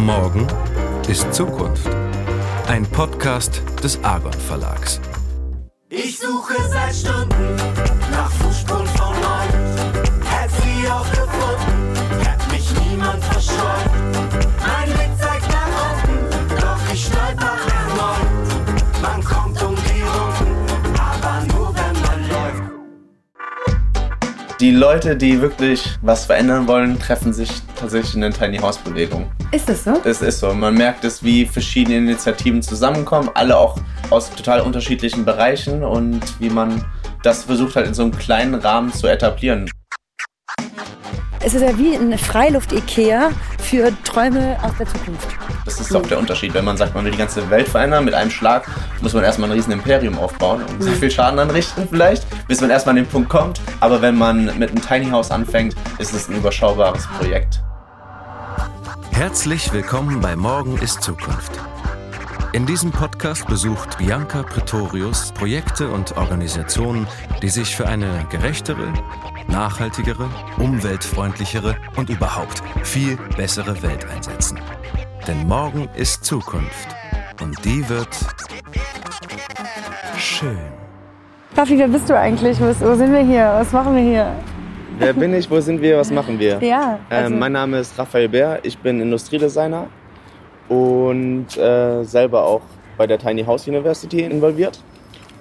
[0.00, 0.46] Morgen
[1.08, 1.86] ist Zukunft.
[2.66, 4.98] Ein Podcast des Argon Verlags.
[5.90, 7.69] Ich suche seit Stunden
[24.60, 29.32] Die Leute, die wirklich was verändern wollen, treffen sich tatsächlich in der Tiny House Bewegung.
[29.52, 29.94] Ist das so?
[30.04, 30.52] Es ist so.
[30.52, 33.78] Man merkt es, wie verschiedene Initiativen zusammenkommen, alle auch
[34.10, 36.84] aus total unterschiedlichen Bereichen und wie man
[37.22, 39.70] das versucht halt in so einem kleinen Rahmen zu etablieren.
[41.42, 45.28] Es ist ja wie ein Freiluft-Ikea für Träume aus der Zukunft.
[45.64, 46.54] Das ist auch der Unterschied.
[46.54, 48.66] Wenn man sagt, man will die ganze Welt verändern mit einem Schlag,
[49.00, 52.70] muss man erstmal ein riesen Imperium aufbauen und sehr viel Schaden anrichten vielleicht, bis man
[52.70, 53.60] erstmal an den Punkt kommt.
[53.80, 57.62] Aber wenn man mit einem Tiny House anfängt, ist es ein überschaubares Projekt.
[59.12, 61.52] Herzlich willkommen bei Morgen ist Zukunft.
[62.52, 67.06] In diesem Podcast besucht Bianca Pretorius Projekte und Organisationen,
[67.42, 68.92] die sich für eine gerechtere,
[69.50, 74.58] nachhaltigere, umweltfreundlichere und überhaupt viel bessere Welt einsetzen.
[75.26, 76.88] Denn morgen ist Zukunft
[77.42, 78.08] und die wird
[80.16, 80.58] schön.
[81.56, 82.60] Raffi, wer bist du eigentlich?
[82.60, 83.52] Wo, wo sind wir hier?
[83.54, 84.32] Was machen wir hier?
[84.98, 85.50] Wer bin ich?
[85.50, 85.98] Wo sind wir?
[85.98, 86.62] Was machen wir?
[86.62, 88.60] Ja, also- ähm, mein Name ist Raphael Bär.
[88.62, 89.86] Ich bin Industriedesigner
[90.68, 92.62] und äh, selber auch
[92.96, 94.82] bei der Tiny House University involviert.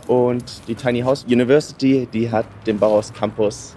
[0.07, 3.75] Und die Tiny House University, die hat den Bauhaus Campus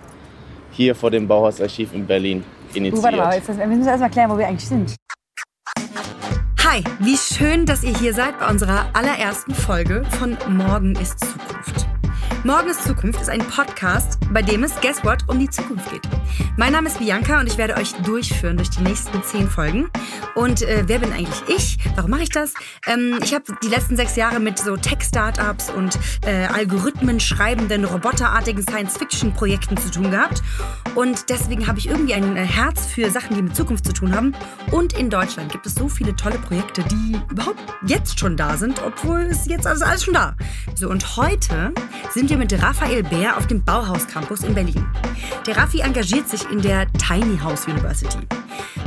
[0.73, 2.99] hier vor dem Bauhausarchiv in Berlin initiiert.
[2.99, 4.97] Du, warte mal, jetzt, wir müssen erst mal klären, wo wir eigentlich sind.
[6.65, 11.82] Hi, wie schön, dass ihr hier seid bei unserer allerersten Folge von Morgen ist Zukunft.
[12.45, 16.03] Morgen ist Zukunft ist ein Podcast, bei dem es, guess what, um die Zukunft geht.
[16.57, 19.89] Mein Name ist Bianca und ich werde euch durchführen durch die nächsten zehn Folgen.
[20.35, 21.79] Und äh, wer bin eigentlich ich?
[21.95, 22.55] Warum mache ich das?
[22.89, 28.63] Ähm, ich habe die letzten sechs Jahre mit so Tech-Startups und äh, Algorithmen schreibenden, roboterartigen
[28.63, 30.43] Science-Fiction-Projekten zu tun gehabt.
[30.97, 34.17] Und deswegen habe ich irgendwie ein äh, Herz für Sachen, die mit Zukunft zu tun
[34.17, 34.35] haben.
[34.73, 38.83] Und in Deutschland gibt es so viele tolle Projekte, die überhaupt jetzt schon da sind,
[38.85, 40.35] obwohl es jetzt also alles schon da.
[40.75, 41.73] So, und heute
[42.11, 44.87] sind wir mit Raphael Bär auf dem Bauhaus Campus in Berlin.
[45.47, 48.21] Der Raffi engagiert sich in der Tiny House University.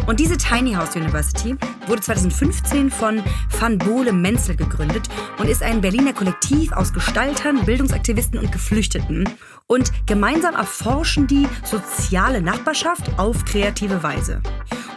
[0.08, 3.22] Und diese Tiny House University wurde 2015 von
[3.60, 9.30] Van Bohle Menzel gegründet und ist ein Berliner Kollektiv aus Gestaltern, Bildungsaktivisten und Geflüchteten.
[9.68, 14.42] Und gemeinsam erforschen die soziale Nachbarschaft auf kreative Weise.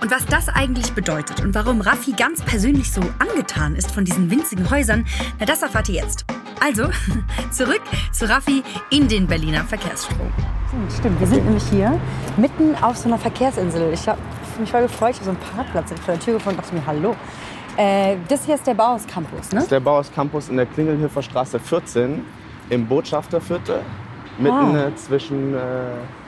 [0.01, 4.31] Und was das eigentlich bedeutet und warum Raffi ganz persönlich so angetan ist von diesen
[4.31, 5.07] winzigen Häusern,
[5.39, 6.25] na das erfahrt ihr jetzt.
[6.61, 6.89] Also,
[7.51, 7.83] zurück
[8.13, 10.33] zu Raffi in den Berliner Verkehrsstrom.
[10.99, 11.99] Stimmt, wir sind nämlich hier
[12.37, 13.93] mitten auf so einer Verkehrsinsel.
[13.93, 14.19] Ich habe
[14.61, 16.87] mich voll gefreut, ich habe so einen Parkplatz vor der Tür gefunden und dachte mir,
[16.87, 17.17] hallo.
[17.77, 19.61] Äh, das hier ist der Bauhaus Campus, Das ne?
[19.61, 22.25] ist der Bauhaus Campus in der Klingelhöfer Straße 14
[22.71, 23.81] im Botschafterviertel.
[24.39, 24.87] Mitten Ah.
[24.89, 25.59] äh, zwischen äh,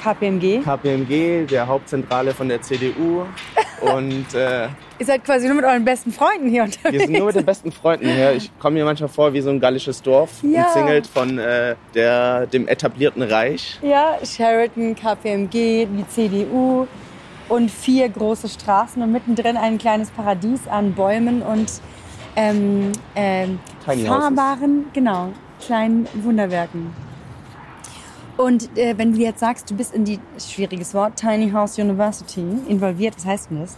[0.03, 0.63] KPMG.
[0.63, 3.23] KPMG, der Hauptzentrale von der CDU.
[3.81, 6.93] Und äh, Ihr seid quasi nur mit euren besten Freunden hier unterwegs.
[6.93, 8.33] wir sind nur mit den besten Freunden hier.
[8.33, 10.65] Ich komme mir manchmal vor wie so ein gallisches Dorf, Ja.
[10.67, 13.79] umzingelt von äh, der, dem etablierten Reich.
[13.81, 16.87] Ja, Sheraton, KPMG, die CDU
[17.49, 21.71] und vier große Straßen und mittendrin ein kleines Paradies an Bäumen und
[22.37, 25.31] ähm, ähm, fahrbaren, genau,
[25.65, 26.93] kleinen Wunderwerken.
[28.41, 32.43] Und äh, wenn du jetzt sagst, du bist in die, schwieriges Wort, Tiny House University
[32.69, 33.77] involviert, was heißt denn das?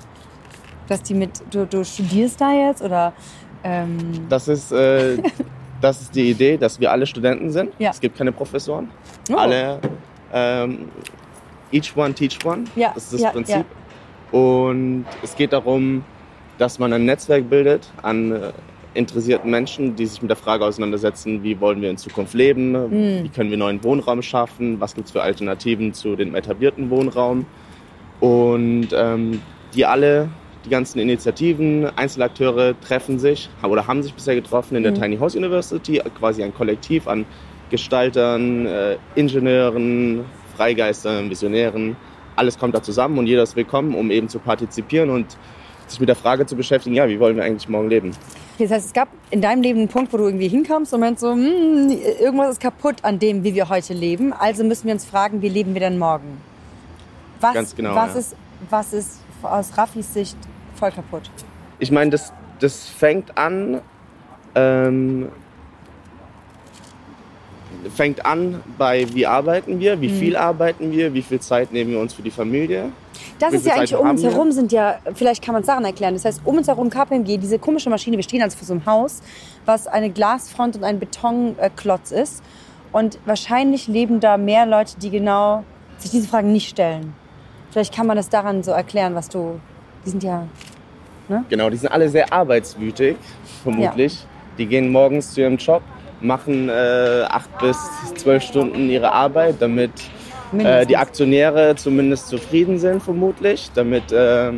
[0.86, 3.12] Dass die mit, du, du studierst da jetzt oder
[3.64, 5.18] ähm, Das ist, äh,
[5.80, 7.72] das ist die Idee, dass wir alle Studenten sind.
[7.80, 7.90] Ja.
[7.90, 8.88] Es gibt keine Professoren.
[9.32, 9.36] Oh.
[9.36, 9.80] Alle,
[10.32, 10.90] ähm,
[11.72, 12.64] each one teach one.
[12.76, 13.66] Ja, Das ist das ja, Prinzip.
[14.30, 16.04] Und es geht darum,
[16.58, 18.52] dass man ein Netzwerk bildet an äh,
[18.94, 23.24] interessierten Menschen, die sich mit der Frage auseinandersetzen, wie wollen wir in Zukunft leben, Hm.
[23.24, 27.46] wie können wir neuen Wohnraum schaffen, was gibt es für Alternativen zu dem etablierten Wohnraum.
[28.20, 29.40] Und ähm,
[29.74, 30.28] die alle,
[30.64, 35.00] die ganzen Initiativen, Einzelakteure treffen sich oder haben sich bisher getroffen in der Mhm.
[35.00, 37.24] Tiny House University, quasi ein Kollektiv an
[37.70, 40.24] Gestaltern, äh, Ingenieuren,
[40.56, 41.96] Freigeistern, Visionären.
[42.36, 45.36] Alles kommt da zusammen und jeder ist willkommen, um eben zu partizipieren und
[45.86, 48.12] sich mit der Frage zu beschäftigen, ja, wie wollen wir eigentlich morgen leben?
[48.58, 51.20] Das heißt, es gab in deinem Leben einen Punkt, wo du irgendwie hinkommst und meinst
[51.20, 51.90] so, hm,
[52.20, 54.32] irgendwas ist kaputt an dem, wie wir heute leben.
[54.32, 56.40] Also müssen wir uns fragen, wie leben wir denn morgen?
[57.40, 58.20] Was, Ganz genau, Was, ja.
[58.20, 58.36] ist,
[58.70, 60.36] was ist aus Raffis Sicht
[60.76, 61.30] voll kaputt?
[61.78, 63.80] Ich meine, das, das fängt an,
[64.54, 65.28] ähm,
[67.94, 72.00] fängt an bei, wie arbeiten wir, wie viel arbeiten wir, wie viel Zeit nehmen wir
[72.00, 72.92] uns für die Familie.
[73.38, 76.14] Das ist ja eigentlich um uns herum sind ja, vielleicht kann man es daran erklären.
[76.14, 78.86] Das heißt, um uns herum KPMG, diese komische Maschine, wir stehen also vor so einem
[78.86, 79.22] Haus,
[79.64, 82.42] was eine Glasfront und ein Betonklotz ist.
[82.92, 85.64] Und wahrscheinlich leben da mehr Leute, die genau
[85.98, 87.14] sich diese Fragen nicht stellen.
[87.70, 89.58] Vielleicht kann man das daran so erklären, was du.
[90.04, 90.46] Die sind ja.
[91.48, 93.16] Genau, die sind alle sehr arbeitswütig,
[93.62, 94.26] vermutlich.
[94.58, 95.82] Die gehen morgens zu ihrem Job,
[96.20, 97.78] machen äh, acht bis
[98.16, 99.92] zwölf Stunden ihre Arbeit, damit
[100.58, 104.52] äh, die Aktionäre zumindest zufrieden sind, vermutlich, damit äh,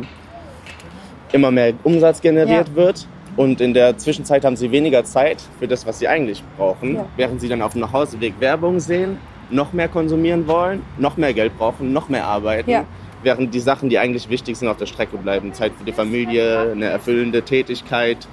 [1.31, 2.75] immer mehr Umsatz generiert Ja.
[2.75, 3.07] wird.
[3.37, 7.05] Und in der Zwischenzeit haben sie weniger Zeit für das, was sie eigentlich brauchen, Ja.
[7.17, 9.17] während sie dann auf dem Nachhauseweg Werbung sehen,
[9.49, 12.69] noch mehr konsumieren wollen, noch mehr Geld brauchen, noch mehr arbeiten.
[12.69, 12.85] Ja.
[13.23, 15.53] Während die Sachen, die eigentlich wichtig sind, auf der Strecke bleiben.
[15.53, 18.27] Zeit für die Familie, eine erfüllende Tätigkeit.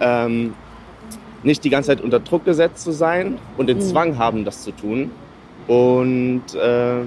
[0.00, 0.54] Ähm,
[1.42, 4.72] nicht die ganze Zeit unter Druck gesetzt zu sein und den Zwang haben, das zu
[4.72, 5.10] tun.
[5.68, 7.02] Und äh,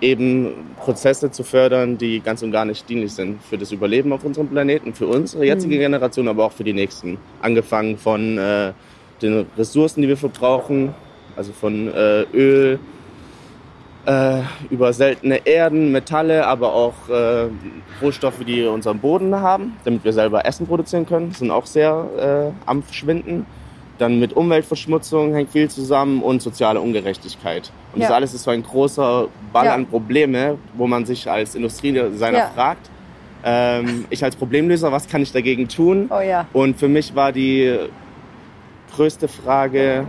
[0.00, 4.24] eben Prozesse zu fördern, die ganz und gar nicht dienlich sind für das Überleben auf
[4.24, 7.18] unserem Planeten, für unsere jetzige Generation, aber auch für die nächsten.
[7.40, 8.72] Angefangen von äh,
[9.22, 10.94] den Ressourcen, die wir verbrauchen,
[11.36, 12.78] also von äh, Öl,
[14.06, 14.40] äh,
[14.70, 17.48] über seltene Erden, Metalle, aber auch äh,
[18.00, 22.68] Rohstoffe, die unseren Boden haben, damit wir selber Essen produzieren können, sind auch sehr äh,
[22.68, 23.46] am Verschwinden.
[24.00, 27.70] Dann mit Umweltverschmutzung hängt viel zusammen und soziale Ungerechtigkeit.
[27.92, 28.16] Und das Ja.
[28.16, 29.74] alles ist so ein großer Ball Ja.
[29.74, 32.46] an Probleme, wo man sich als Industriedesigner Ja.
[32.46, 32.88] fragt,
[33.44, 36.08] ähm, ich als Problemlöser, was kann ich dagegen tun?
[36.10, 36.46] Oh ja.
[36.54, 37.76] Und für mich war die
[38.96, 40.06] größte Frage,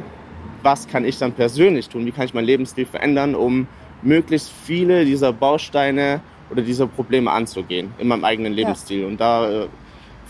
[0.64, 2.06] was kann ich dann persönlich tun?
[2.06, 3.68] Wie kann ich meinen Lebensstil verändern, um
[4.04, 9.04] möglichst viele dieser Bausteine oder dieser Probleme anzugehen in meinem eigenen Lebensstil?
[9.04, 9.68] Und da äh,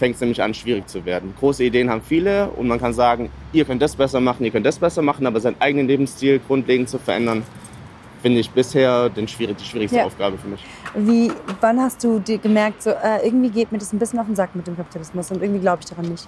[0.02, 1.36] fängt es nämlich an, schwierig zu werden.
[1.40, 4.66] Große Ideen haben viele und man kann sagen, ihr könnt das besser machen, ihr könnt
[4.66, 7.44] das besser machen, aber seinen eigenen Lebensstil grundlegend zu verändern,
[8.24, 10.06] finde ich bisher den schwierig, die schwierigste Ja.
[10.06, 10.66] Aufgabe für mich.
[10.96, 14.26] Wie, wann hast du dir gemerkt, so, äh, irgendwie geht mir das ein bisschen auf
[14.26, 16.26] den Sack mit dem Kapitalismus und irgendwie glaube ich daran nicht?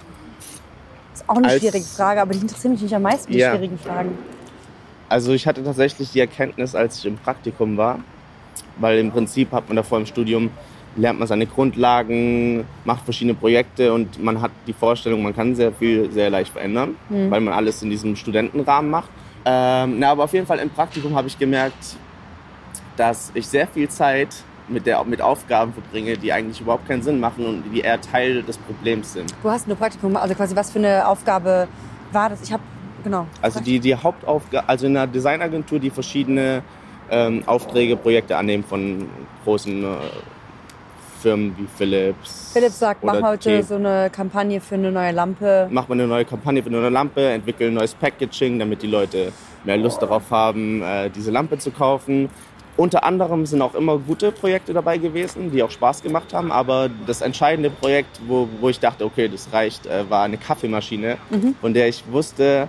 [1.12, 3.38] Das ist auch eine Als- schwierige Frage, aber die interessieren mich nicht am meisten, die
[3.38, 3.50] Ja.
[3.50, 4.16] schwierigen Fragen.
[5.08, 7.98] Also ich hatte tatsächlich die Erkenntnis, als ich im Praktikum war,
[8.78, 10.50] weil im Prinzip hat man davor im Studium,
[10.96, 15.72] lernt man seine Grundlagen, macht verschiedene Projekte und man hat die Vorstellung, man kann sehr
[15.72, 19.10] viel sehr leicht verändern, weil man alles in diesem Studentenrahmen macht.
[19.44, 21.96] Ähm, na, aber auf jeden Fall im Praktikum habe ich gemerkt,
[22.96, 24.28] dass ich sehr viel Zeit
[24.68, 28.42] mit, der, mit Aufgaben verbringe, die eigentlich überhaupt keinen Sinn machen und die eher Teil
[28.42, 29.34] des Problems sind.
[29.42, 30.22] Wo hast du ein Praktikum gemacht?
[30.22, 31.68] Also quasi was für eine Aufgabe
[32.12, 32.42] war das?
[32.42, 32.62] Ich habe,
[33.02, 33.26] genau.
[33.42, 36.62] Also die, die Hauptaufgabe, also in einer Designagentur, die verschiedene
[37.10, 39.08] ähm, Aufträge, Projekte annehmen von
[39.44, 39.86] großen äh,
[41.24, 42.50] Firmen wie Philips.
[42.52, 45.68] Philipp sagt, mach heute T- so eine Kampagne für eine neue Lampe.
[45.70, 48.86] Macht man eine neue Kampagne für eine neue Lampe, entwickelt ein neues Packaging, damit die
[48.88, 49.32] Leute
[49.64, 52.28] mehr Lust darauf haben, äh, diese Lampe zu kaufen.
[52.76, 56.52] Unter anderem sind auch immer gute Projekte dabei gewesen, die auch Spaß gemacht haben.
[56.52, 61.16] Aber das entscheidende Projekt, wo, wo ich dachte, okay, das reicht, äh, war eine Kaffeemaschine,
[61.62, 62.68] von der ich wusste,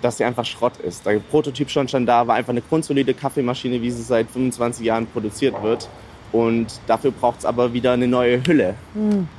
[0.00, 1.04] dass sie einfach Schrott ist.
[1.06, 5.06] Der Prototyp schon schon da, war einfach eine grundsolide Kaffeemaschine, wie sie seit 25 Jahren
[5.08, 5.88] produziert wird.
[6.34, 8.74] Und dafür braucht es aber wieder eine neue Hülle.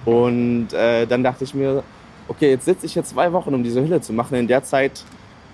[0.05, 1.83] Und äh, dann dachte ich mir,
[2.29, 4.35] okay, jetzt sitze ich hier zwei Wochen, um diese Hülle zu machen.
[4.35, 5.03] In der Zeit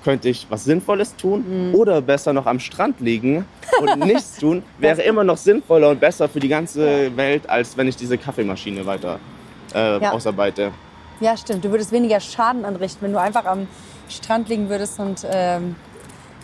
[0.04, 3.46] könnte ich was Sinnvolles tun oder besser noch am Strand liegen
[3.82, 4.62] und nichts tun.
[4.78, 8.86] Wäre immer noch sinnvoller und besser für die ganze Welt, als wenn ich diese Kaffeemaschine
[8.86, 9.20] weiter
[9.74, 10.12] äh, Ja.
[10.12, 10.72] ausarbeite.
[11.22, 11.66] Ja, stimmt.
[11.66, 13.68] Du würdest weniger Schaden anrichten, wenn du einfach am
[14.10, 15.76] Strand liegen würdest und ähm,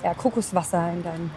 [0.04, 1.32] ja, Kokoswasser in deinen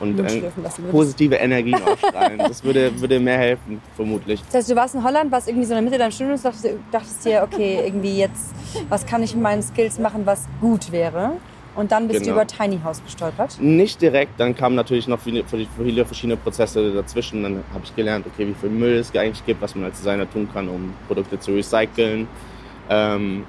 [0.00, 0.42] Und äh,
[0.90, 2.38] positive Energien ausstrahlen.
[2.38, 4.42] Das würde, würde mehr helfen, vermutlich.
[4.46, 6.44] Das heißt, du warst in Holland, warst irgendwie so in der Mitte deiner Stunde und
[6.44, 8.54] dachtest, dachtest dir, okay, irgendwie jetzt,
[8.88, 11.32] was kann ich mit meinen Skills machen, was gut wäre?
[11.76, 12.36] Und dann bist Genau.
[12.36, 13.60] du über Tiny House gestolpert.
[13.60, 17.42] Nicht direkt, dann kamen natürlich noch viele, viele verschiedene Prozesse dazwischen.
[17.42, 20.30] Dann habe ich gelernt, okay, wie viel Müll es eigentlich gibt, was man als Designer
[20.30, 22.28] tun kann, um Produkte zu recyceln.
[22.90, 23.44] Ähm,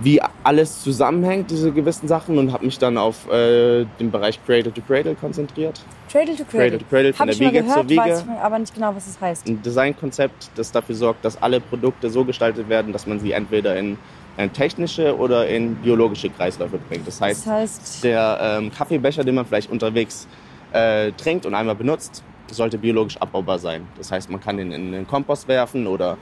[0.00, 4.72] wie alles zusammenhängt, diese gewissen Sachen, und habe mich dann auf äh, den Bereich Cradle
[4.72, 5.80] to Cradle konzentriert.
[6.10, 6.60] Cradle to Cradle.
[6.60, 8.00] Cradle to Cradle, von der Wiege zur gehört, Wiege.
[8.00, 9.46] weiß ich aber nicht genau, was es heißt.
[9.48, 13.76] Ein Designkonzept, das dafür sorgt, dass alle Produkte so gestaltet werden, dass man sie entweder
[13.76, 13.98] in,
[14.36, 17.06] in technische oder in biologische Kreisläufe bringt.
[17.06, 20.26] Das heißt, Das heißt, der ähm, Kaffeebecher, den man vielleicht unterwegs
[20.72, 23.86] äh, trinkt und einmal benutzt, sollte biologisch abbaubar sein.
[23.96, 26.16] Das heißt, man kann ihn in den Kompost werfen oder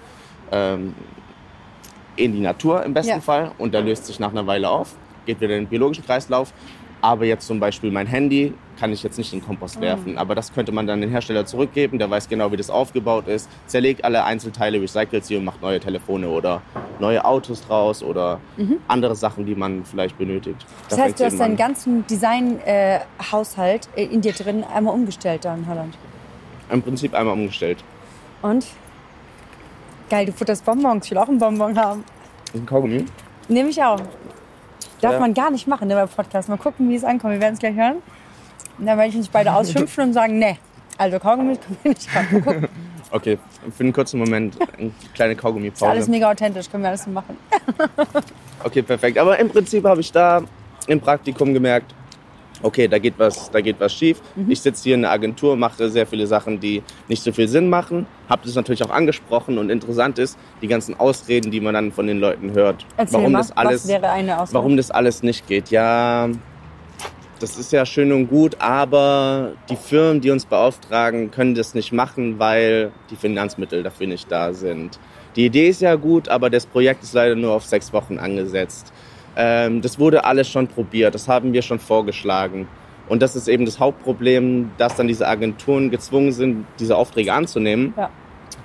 [0.52, 0.94] ähm,
[2.16, 3.20] in die Natur im besten Ja.
[3.20, 4.94] Fall und der löst sich nach einer Weile auf,
[5.26, 6.52] geht wieder in den biologischen Kreislauf.
[7.02, 9.80] Aber jetzt zum Beispiel mein Handy kann ich jetzt nicht in den Kompost Ah.
[9.80, 10.18] werfen.
[10.18, 11.98] Aber das könnte man dann den Hersteller zurückgeben.
[11.98, 13.48] Der weiß genau, wie das aufgebaut ist.
[13.66, 16.60] Zerlegt alle Einzelteile, recycelt sie und macht neue Telefone oder
[16.98, 18.38] neue Autos draus oder
[18.86, 20.58] andere Sachen, die man vielleicht benötigt.
[20.60, 20.74] Mhm.
[20.90, 21.56] das Da heißt, du hast deinen an.
[21.56, 25.96] ganzen Design-Haushalt äh, in dir drin einmal umgestellt da in Holland.
[26.70, 27.82] im Prinzip einmal umgestellt.
[28.42, 28.66] Und?
[30.10, 31.04] Geil, du futterst Bonbons.
[31.06, 32.04] Ich will auch einen Bonbon haben.
[32.52, 33.06] Ein Kaugummi?
[33.48, 34.00] Nehme ich auch.
[35.00, 35.20] Darf Ja.
[35.20, 36.48] man gar nicht machen ne, beim Podcast.
[36.48, 37.32] Mal gucken, wie es ankommt.
[37.34, 37.96] Wir werden es gleich hören.
[38.78, 40.56] Und dann werde ich uns beide ausschimpfen und sagen, ne,
[40.98, 42.68] also Kaugummi können wir nicht gucken.
[43.12, 43.38] Okay,
[43.76, 46.10] für einen kurzen Moment eine kleine Ist alles Kaugummipause.
[46.12, 47.36] mega authentisch, können wir alles so machen.
[48.62, 49.18] Okay, perfekt.
[49.18, 50.42] Aber im Prinzip habe ich da
[50.86, 51.92] im Praktikum gemerkt,
[52.62, 54.20] okay, da geht was, da geht was schief.
[54.36, 54.50] Mhm.
[54.50, 57.68] Ich sitze hier in der Agentur, mache sehr viele Sachen, die nicht so viel Sinn
[57.68, 58.06] machen.
[58.28, 62.06] Habe das natürlich auch angesprochen und interessant ist, die ganzen Ausreden, die man dann von
[62.06, 62.86] den Leuten hört.
[62.96, 64.54] Erzähl warum mal, das alles, was wäre eine Ausrede?
[64.54, 65.70] warum das alles nicht geht.
[65.70, 66.28] Ja,
[67.40, 71.90] das ist ja schön und gut, aber die Firmen, die uns beauftragen, können das nicht
[71.90, 74.98] machen, weil die Finanzmittel dafür nicht da sind.
[75.36, 78.92] Die Idee ist ja gut, aber das Projekt ist leider nur auf sechs Wochen angesetzt.
[79.42, 82.68] Ähm, das wurde alles schon probiert, das haben wir schon vorgeschlagen.
[83.08, 87.94] Und das ist eben das Hauptproblem, dass dann diese Agenturen gezwungen sind, diese Aufträge anzunehmen,
[87.96, 88.10] Ja.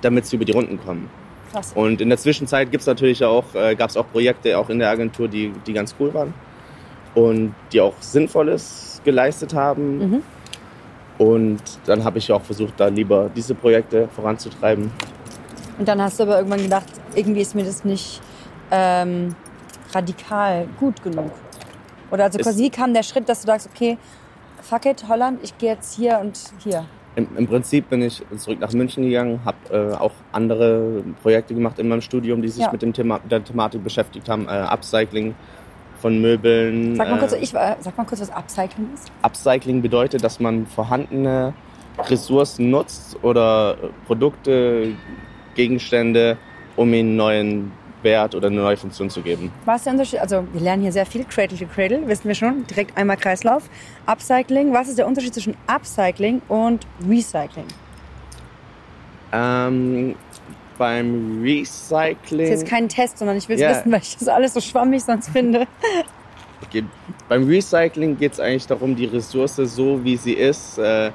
[0.02, 1.08] damit sie über die Runden kommen.
[1.50, 1.72] Krass.
[1.74, 4.90] Und in der Zwischenzeit gibt's natürlich auch, äh, gab es auch Projekte auch in der
[4.90, 6.34] Agentur, die, die ganz cool waren
[7.14, 9.98] und die auch Sinnvolles geleistet haben.
[9.98, 10.22] Mhm.
[11.18, 14.90] Und dann habe ich auch versucht, da lieber diese Projekte voranzutreiben.
[15.78, 18.20] Und dann hast du aber irgendwann gedacht, irgendwie ist mir das nicht
[18.70, 19.34] ähm,
[19.92, 21.30] radikal gut genug.
[22.10, 23.98] Oder also quasi, wie kam der Schritt, dass du sagst, okay,
[24.62, 26.84] fuck it, Holland, ich gehe jetzt hier und hier.
[27.16, 29.56] Im, Im Prinzip bin ich zurück nach München gegangen, habe
[29.92, 32.70] äh, auch andere Projekte gemacht in meinem Studium, die sich Ja.
[32.70, 34.46] mit dem Thema, der Thematik beschäftigt haben.
[34.46, 35.34] Äh, Upcycling
[36.00, 36.94] von Möbeln.
[36.94, 39.10] Sag mal, äh, kurz, ich, äh, sag mal kurz, was Upcycling ist.
[39.22, 41.54] Upcycling bedeutet, dass man vorhandene
[41.98, 43.76] Ressourcen nutzt oder
[44.06, 44.92] Produkte,
[45.54, 46.36] Gegenstände,
[46.76, 47.72] um ihnen neuen
[48.06, 49.50] Wert oder eine neue Funktion zu geben.
[49.64, 50.20] Was ist der Unterschied?
[50.20, 51.24] Also, wir lernen hier sehr viel.
[51.24, 52.64] Cradle to Cradle, wissen wir schon.
[52.66, 53.64] Direkt einmal Kreislauf.
[54.06, 54.72] Upcycling.
[54.72, 57.66] Was ist der Unterschied zwischen Upcycling und Recycling?
[59.32, 60.14] Ähm,
[60.78, 63.70] beim Das ist Recycling, jetzt kein Test, sondern ich will es Ja.
[63.70, 65.66] wissen, weil ich das alles so schwammig sonst finde.
[66.70, 66.84] geht,
[67.28, 71.10] beim Recycling geht es eigentlich darum, die Ressource so wie sie ist, äh,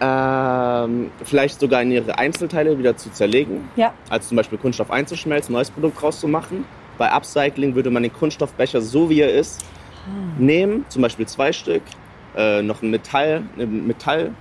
[0.00, 3.68] ähm, vielleicht sogar in ihre Einzelteile wieder zu zerlegen.
[3.76, 3.92] Ja.
[4.08, 6.64] Also zum Beispiel Kunststoff einzuschmelzen, neues Produkt rauszumachen.
[6.98, 9.64] Bei Upcycling würde man den Kunststoffbecher so wie er ist
[10.38, 11.82] nehmen, zum Beispiel zwei Stück,
[12.36, 14.34] äh, noch ein Metall, ein Metall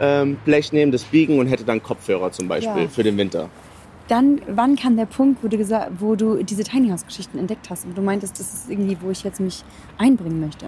[0.00, 2.88] ähm, Blech nehmen, das biegen und hätte dann Kopfhörer zum Beispiel Ja.
[2.88, 3.48] für den Winter.
[4.08, 7.70] Dann, wann kam der Punkt, wo du, gesagt, wo du diese Tiny House Geschichten entdeckt
[7.70, 9.64] hast und du meintest, das ist irgendwie, wo ich jetzt mich
[9.96, 10.66] einbringen möchte?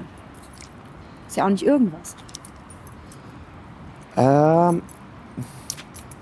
[1.26, 2.16] Ist ja auch nicht irgendwas.
[4.16, 4.82] Ähm,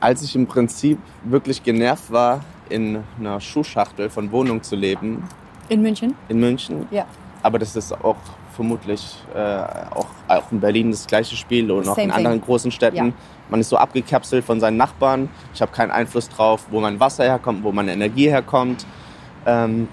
[0.00, 5.22] als ich im Prinzip wirklich genervt war, in einer Schuhschachtel von Wohnung zu leben
[5.68, 6.14] In München?
[6.28, 7.04] in München, Ja.
[7.42, 8.16] aber das ist auch
[8.54, 9.38] vermutlich äh,
[9.94, 12.44] auch, auch in Berlin das gleiche Spiel und auch in anderen thing.
[12.46, 12.96] großen Städten.
[13.08, 13.12] Ja.
[13.50, 15.28] Man ist so abgekapselt von seinen Nachbarn.
[15.52, 18.86] Ich habe keinen Einfluss drauf, wo mein Wasser herkommt, wo meine Energie herkommt.
[19.46, 19.88] Ähm,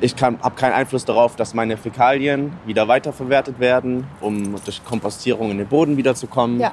[0.00, 5.58] ich habe keinen Einfluss darauf, dass meine Fäkalien wieder weiterverwertet werden, um durch Kompostierung in
[5.58, 6.60] den Boden wiederzukommen.
[6.60, 6.72] Ja.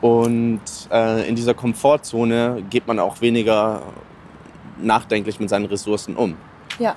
[0.00, 3.82] Und äh, in dieser Komfortzone geht man auch weniger
[4.80, 6.36] nachdenklich mit seinen Ressourcen um.
[6.78, 6.96] Ja.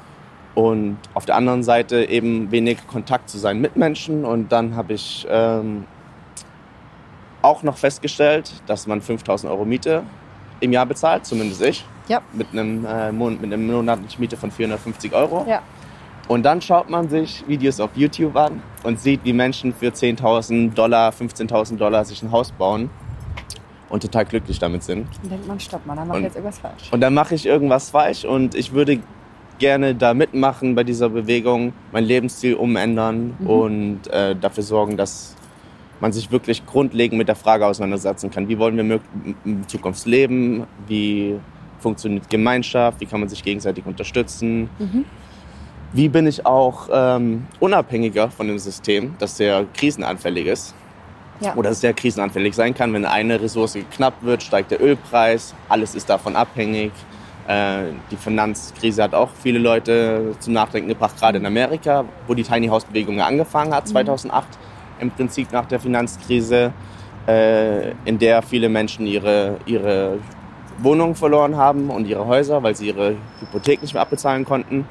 [0.55, 4.24] Und auf der anderen Seite eben wenig Kontakt zu seinen Mitmenschen.
[4.24, 5.86] Und dann habe ich ähm,
[7.41, 10.03] auch noch festgestellt, dass man 5000 Euro Miete
[10.60, 11.86] im Jahr bezahlt, zumindest ich.
[12.07, 12.22] Ja.
[12.33, 15.45] Mit einem, äh, Mon mit einem monatlichen Miete von 450 Euro.
[15.48, 15.62] Ja.
[16.27, 20.74] Und dann schaut man sich Videos auf YouTube an und sieht, wie Menschen für 10.000
[20.74, 22.89] Dollar, 15.000 Dollar sich ein Haus bauen
[23.89, 25.07] und total glücklich damit sind.
[25.22, 26.89] Dann denkt man, stopp mal, da mache ich jetzt irgendwas falsch.
[26.91, 29.00] Und dann mache ich irgendwas falsch und ich würde
[29.60, 33.48] gerne da mitmachen bei dieser Bewegung, mein Lebensstil umändern Mhm.
[33.48, 35.36] und äh, dafür sorgen, dass
[36.00, 38.48] man sich wirklich grundlegend mit der Frage auseinandersetzen kann.
[38.50, 39.00] Wie wollen wir
[39.45, 40.65] in Zukunft leben?
[40.88, 41.38] Wie
[41.83, 42.99] funktioniert Gemeinschaft?
[42.99, 44.69] Wie kann man sich gegenseitig unterstützen?
[44.79, 45.05] Mhm.
[45.91, 50.73] Wie bin ich auch ähm, unabhängiger von dem System, das sehr krisenanfällig ist?
[51.39, 51.55] Ja.
[51.55, 56.09] Oder sehr krisenanfällig sein kann, wenn eine Ressource knapp wird, steigt der Ölpreis, alles ist
[56.09, 56.91] davon abhängig.
[57.47, 62.43] Äh, die Finanzkrise hat auch viele Leute zum Nachdenken gebracht, gerade in Amerika, wo die
[62.43, 64.47] Tiny House Bewegung angefangen hat, 2008,
[64.99, 66.71] im Prinzip nach der Finanzkrise,
[67.27, 70.19] äh, in der viele Menschen ihre, ihre
[70.79, 74.85] Wohnungen verloren haben und ihre Häuser, weil sie ihre Hypothek nicht mehr abbezahlen konnten.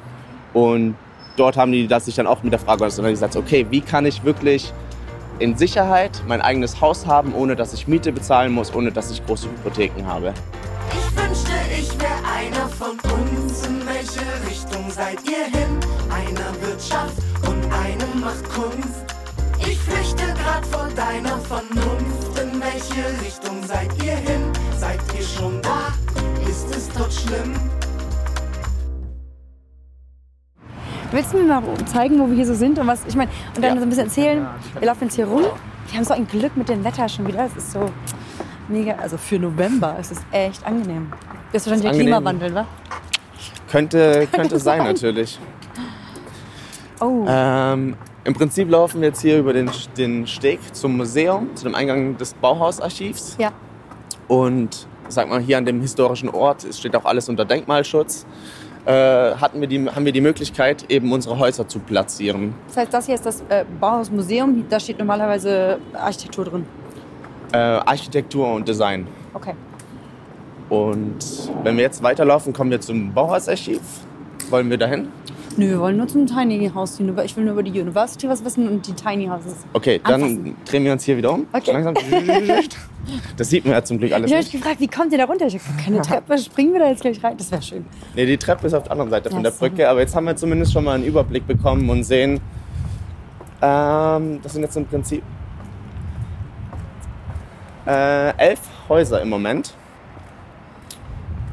[0.53, 0.95] Und
[1.35, 4.23] dort haben die das sich dann auch mit der Frage auseinandergesetzt, okay, wie kann ich
[4.23, 4.73] wirklich
[5.39, 9.25] in Sicherheit mein eigenes Haus haben, ohne dass ich Miete bezahlen muss, ohne dass ich
[9.25, 10.33] große Hypotheken habe.
[10.91, 13.65] Ich wünschte, ich wäre einer von uns.
[13.65, 15.79] In welche Richtung seid ihr hin?
[16.09, 19.03] Einer Wirtschaft und einem macht Kunst.
[19.59, 19.79] Ich
[20.43, 22.39] grad vor deiner Vernunft.
[22.39, 24.52] In welche Richtung seid ihr hin?
[24.83, 25.93] Seid ihr schon da?
[26.45, 27.53] Ist es dort schlimm?
[31.09, 33.05] Willst du mir mal zeigen, wo wir hier so sind und was?
[33.07, 33.77] Ich meine, und dann Ja.
[33.77, 34.45] so ein bisschen erzählen.
[34.77, 35.43] Wir laufen jetzt hier rum.
[35.87, 37.45] Wir haben so ein Glück mit dem Wetter schon wieder.
[37.45, 37.85] Es ist so
[38.67, 38.95] mega.
[38.95, 41.13] Also für November ist es echt angenehm.
[41.53, 42.01] Das ist wahrscheinlich der.
[42.01, 42.67] Klimawandel, wa?
[43.71, 44.87] Könnte, könnte sein, sein.
[44.87, 45.39] natürlich.
[46.99, 47.23] Oh.
[47.25, 51.73] Ähm, Im Prinzip laufen wir jetzt hier über den, den Steg zum Museum, zu dem
[51.73, 53.37] Eingang des Bauhausarchivs.
[53.39, 53.53] ja.
[54.27, 58.25] Und sag mal, hier an dem historischen Ort es steht auch alles unter Denkmalschutz.
[58.85, 58.91] Äh,
[59.35, 62.53] hatten wir die, haben wir die Möglichkeit, eben unsere Häuser zu platzieren.
[62.67, 64.65] Das heißt, das hier ist das äh, Bauhausmuseum.
[64.69, 66.65] Da steht normalerweise Architektur drin.
[67.53, 69.07] Äh, Architektur und Design.
[69.33, 69.53] Okay.
[70.69, 71.17] Und
[71.63, 73.79] wenn wir jetzt weiterlaufen, kommen wir zum Bauhausarchiv.
[74.49, 75.07] Wollen wir dahin?
[75.55, 76.99] Nö, wir wollen nur zum Tiny House.
[76.99, 79.55] Ich will nur über die University was wissen und die Tiny Houses.
[79.73, 80.55] Okay, dann Anfassen.
[80.65, 81.45] drehen wir uns hier wieder um.
[81.53, 81.71] Okay.
[81.71, 81.93] Langsam.
[83.37, 85.25] Das sieht man ja zum Glück alles Ich habe mich gefragt, wie kommt ihr da
[85.25, 85.45] runter?
[85.47, 86.37] Ich habe keine Treppe.
[86.37, 87.35] Springen wir da jetzt gleich rein?
[87.37, 87.85] Das wäre schön.
[88.15, 89.51] Nee, die Treppe ist auf der anderen Seite von der.
[89.51, 89.89] Brücke.
[89.89, 92.39] Aber jetzt haben wir zumindest schon mal einen Überblick bekommen und sehen,
[93.61, 95.23] ähm, das sind jetzt im Prinzip
[97.85, 99.73] äh, elf Häuser im Moment.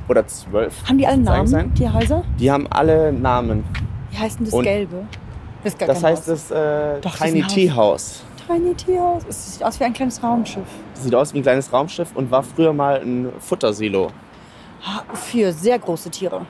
[0.08, 0.74] Oder zwölf.
[0.88, 1.72] Haben die alle Namen, sein?
[1.74, 2.24] die Häuser?
[2.38, 3.64] Die haben alle Namen.
[4.10, 5.04] Wie heißt denn das Und- Gelbe?
[5.62, 7.52] Das ist gar Das kein heißt das äh, Doch, das Tiny Haus.
[7.52, 8.22] Tea House.
[8.50, 9.22] Tiny Tea House.
[9.28, 10.66] Es sieht aus wie ein kleines Raumschiff.
[10.94, 14.08] Sieht aus wie ein kleines Raumschiff und war früher mal ein Futtersilo.
[15.14, 16.44] Für sehr große Tiere.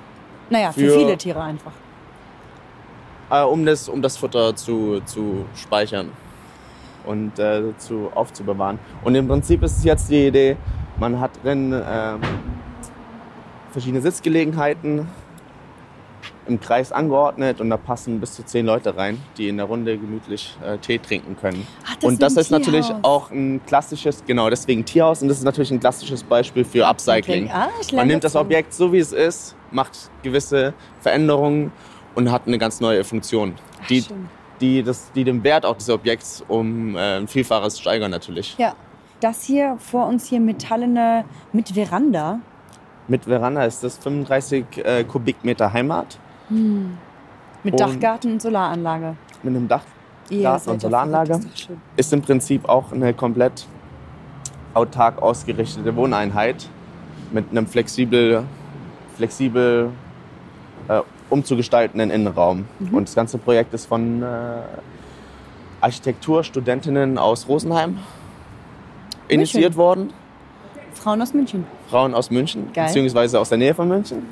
[0.49, 1.73] Naja, für, Für- viele Tiere einfach.
[3.31, 6.11] Äh, um, das, um das Futter zu, zu speichern
[7.05, 8.79] und äh, zu, aufzubewahren.
[9.05, 10.57] Und im Prinzip ist es jetzt die Idee,
[10.99, 12.21] man hat drin ähm,
[13.73, 15.07] verschiedene Sitzgelegenheiten
[16.47, 19.97] im Kreis angeordnet und da passen bis zu zehn Leute rein, die in der Runde
[19.97, 21.67] gemütlich äh, Tee trinken können.
[21.87, 23.05] Ach, das und das ist natürlich Teehaus.
[23.05, 27.51] auch ein klassisches, genau deswegen Tierhaus und das ist natürlich ein klassisches Beispiel für Upcycling.
[27.51, 28.37] Ah, ich lerne Man nimmt das.
[28.37, 31.73] Objekt so wie es ist, macht gewisse Veränderungen
[32.15, 34.05] und hat eine ganz neue Funktion, Ach, die,
[34.61, 38.57] die, das, die den Wert auch des Objekts um äh, ein Vielfaches steigern natürlich.
[38.59, 38.75] Ja.
[39.21, 42.41] Das hier vor uns hier metallene mit Veranda.
[43.07, 46.19] Mit Veranda ist das 35 äh, Kubikmeter Heimat
[46.51, 49.17] Mit Und- Dachgarten und Solaranlage.
[49.43, 49.83] mit einem Dach.
[50.31, 51.33] Ihr Garten seid und Solaranlage.
[51.35, 51.69] ist.
[51.97, 53.67] Ist im Prinzip auch eine komplett
[54.75, 56.69] autark ausgerichtete Wohneinheit
[57.33, 58.45] mit einem flexibel,
[59.17, 59.91] flexibel
[60.89, 62.67] äh, umzugestaltenden Innenraum.
[62.79, 62.95] Mhm.
[62.95, 64.27] Und das ganze Projekt ist von äh,
[65.81, 67.99] Architekturstudentinnen aus Rosenheim
[69.29, 70.13] initiiert worden.
[70.93, 71.65] Frauen aus München.
[71.89, 72.87] Frauen aus München, Geil.
[72.87, 74.27] beziehungsweise aus der Nähe von München.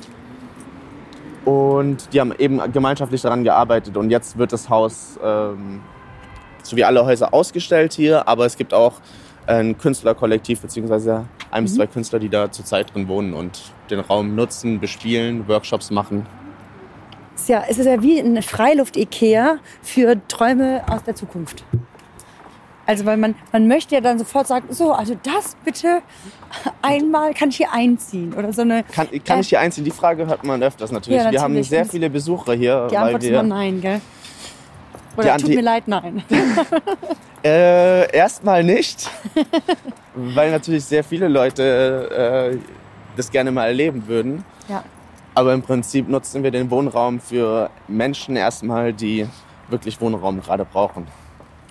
[1.49, 5.81] Und die haben eben gemeinschaftlich daran gearbeitet und jetzt wird das Haus, ähm,
[6.61, 8.93] so wie alle Häuser, ausgestellt hier, aber es gibt auch
[9.47, 11.65] ein Künstlerkollektiv, beziehungsweise ein Mhm.
[11.65, 16.27] bis zwei Künstler, die da zurzeit drin wohnen und den Raum nutzen, bespielen, Workshops machen.
[17.33, 21.63] Es ist ja, es ist ja wie eine Freiluft-Ikea für Träume aus der Zukunft.
[22.89, 26.01] Also weil man, man möchte ja dann sofort sagen, so, also das bitte
[26.81, 28.33] einmal kann ich hier einziehen.
[28.33, 29.83] Oder so eine, Kann, kann ich hier einziehen?
[29.83, 31.21] Die Frage hört man öfters natürlich.
[31.21, 34.01] Ja, Wir haben sehr viele Besucher hier, die weil Antwort ist immer nein, gell?
[35.15, 36.23] Oder tut mir leid, nein.
[37.41, 39.09] Äh, erstmal nicht,
[40.13, 42.57] weil natürlich sehr viele Leute äh,
[43.15, 44.43] das gerne mal erleben würden.
[44.67, 44.83] Ja.
[45.35, 49.25] Aber im Prinzip nutzen wir den Wohnraum für Menschen erstmal, die
[49.69, 51.07] wirklich Wohnraum gerade brauchen.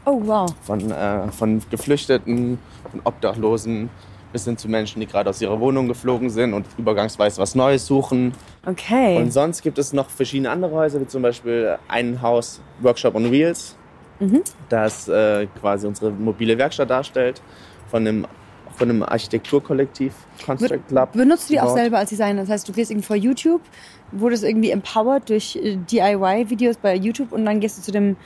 [0.08, 0.50] Oh, wow.
[0.62, 2.58] Von, äh, von Geflüchteten,
[2.90, 3.90] von Obdachlosen
[4.32, 7.86] bis hin zu Menschen, die gerade aus ihrer Wohnung geflogen sind und übergangsweise was Neues
[7.86, 8.32] suchen.
[8.66, 9.16] Okay.
[9.18, 13.30] Und sonst gibt es noch verschiedene andere Häuser, wie zum Beispiel ein Haus Workshop on
[13.30, 13.76] Wheels,
[14.20, 14.42] Mhm.
[14.68, 17.40] das äh, quasi unsere mobile Werkstatt darstellt,
[17.88, 18.26] von einem,
[18.76, 20.12] von einem Architekturkollektiv,
[20.44, 21.12] Construct Club.
[21.12, 22.40] Benutzt du die auch selber als Designer?
[22.40, 23.60] Das heißt, du gehst irgendwie vor YouTube,
[24.10, 28.16] wurdest irgendwie empowered durch äh, DIY-Videos bei YouTube und dann gehst du zu dem,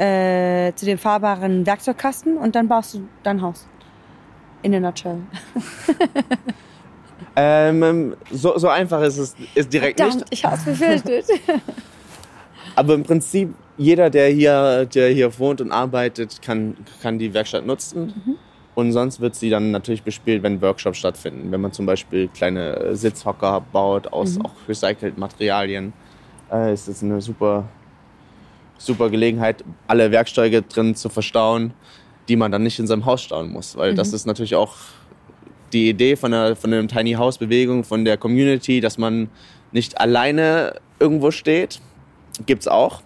[0.00, 3.66] äh, zu dem fahrbaren Werkzeugkasten und dann baust du dein Haus.
[4.62, 5.18] In a nutshell.
[7.36, 10.32] Ähm, so, so einfach ist es ist direkt Verdammt, nicht.
[10.32, 11.26] ich hab's befürchtet.
[12.76, 17.64] Aber im Prinzip, jeder, der hier, der hier wohnt und arbeitet, kann, kann die Werkstatt
[17.66, 18.06] nutzen.
[18.26, 18.36] Mhm.
[18.74, 21.52] Und sonst wird sie dann natürlich bespielt, wenn Workshops stattfinden.
[21.52, 24.46] Wenn man zum Beispiel kleine Sitzhocker baut aus Mhm.
[24.46, 25.92] auch recycelten Materialien,
[26.50, 27.64] äh, ist es eine super,
[28.80, 31.72] super Gelegenheit, alle Werkzeuge drin zu verstauen,
[32.28, 33.76] die man dann nicht in seinem Haus stauen muss.
[33.76, 34.76] Weil das ist natürlich auch
[35.72, 39.28] die Idee von der, von der Tiny House Bewegung, von der Community, dass man
[39.72, 41.80] nicht alleine irgendwo steht.
[42.46, 43.02] Gibt's auch.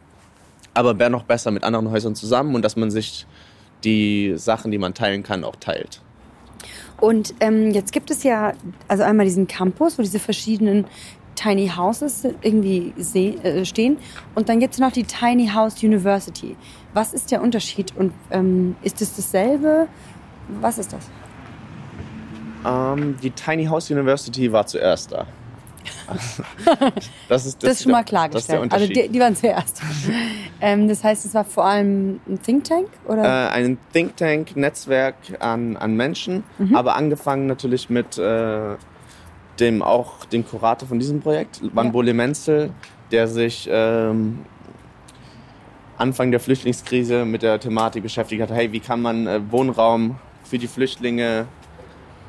[0.72, 3.26] Aber wäre noch besser mit anderen Häusern zusammen und dass man sich
[3.84, 6.00] die Sachen, die man teilen kann, auch teilt.
[7.00, 8.52] Und ähm, jetzt gibt es ja
[8.88, 10.86] also einmal diesen Campus, wo diese verschiedenen
[11.34, 12.92] Tiny Houses irgendwie
[13.42, 13.98] äh, stehen.
[14.34, 16.56] Und dann gibt es noch die Tiny House University.
[16.92, 19.88] Was ist der Unterschied und ähm, ist es dasselbe?
[20.60, 21.10] Was ist das?
[22.66, 25.26] Ähm, die Tiny House University war zuerst da.
[27.28, 28.72] das ist, Das, ist schon mal der- Das ist der klargestellt.
[28.72, 29.82] Also die, die waren zuerst.
[30.60, 32.88] ähm, das heißt, es war vor allem ein Think Tank?
[33.06, 33.22] Oder?
[33.22, 36.74] äh, ein Think Tank, Netzwerk an, an Menschen, Mhm.
[36.74, 38.76] aber angefangen natürlich mit äh,
[39.60, 42.70] dem auch dem Kurator von diesem Projekt, Wanbole Menzel,
[43.10, 44.40] der sich ähm,
[45.96, 50.58] Anfang der Flüchtlingskrise mit der Thematik beschäftigt hat, hey, wie kann man äh, Wohnraum für
[50.58, 51.46] die Flüchtlinge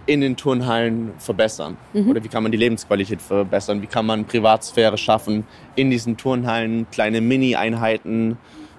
[0.06, 1.78] in den Turnhallen verbessern?
[1.94, 2.10] Mhm.
[2.10, 3.82] Oder wie kann man die Lebensqualität verbessern?
[3.82, 8.38] Wie kann man Privatsphäre schaffen, in diesen Turnhallen kleine Mini-Einheiten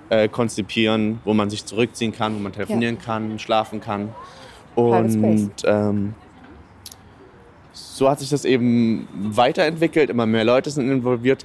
[0.08, 4.10] äh, konzipieren, wo man sich zurückziehen kann, wo man telefonieren kann, schlafen kann.
[4.76, 6.14] Und ähm,
[7.76, 10.08] so hat sich das eben weiterentwickelt.
[10.10, 11.44] Immer mehr Leute sind involviert,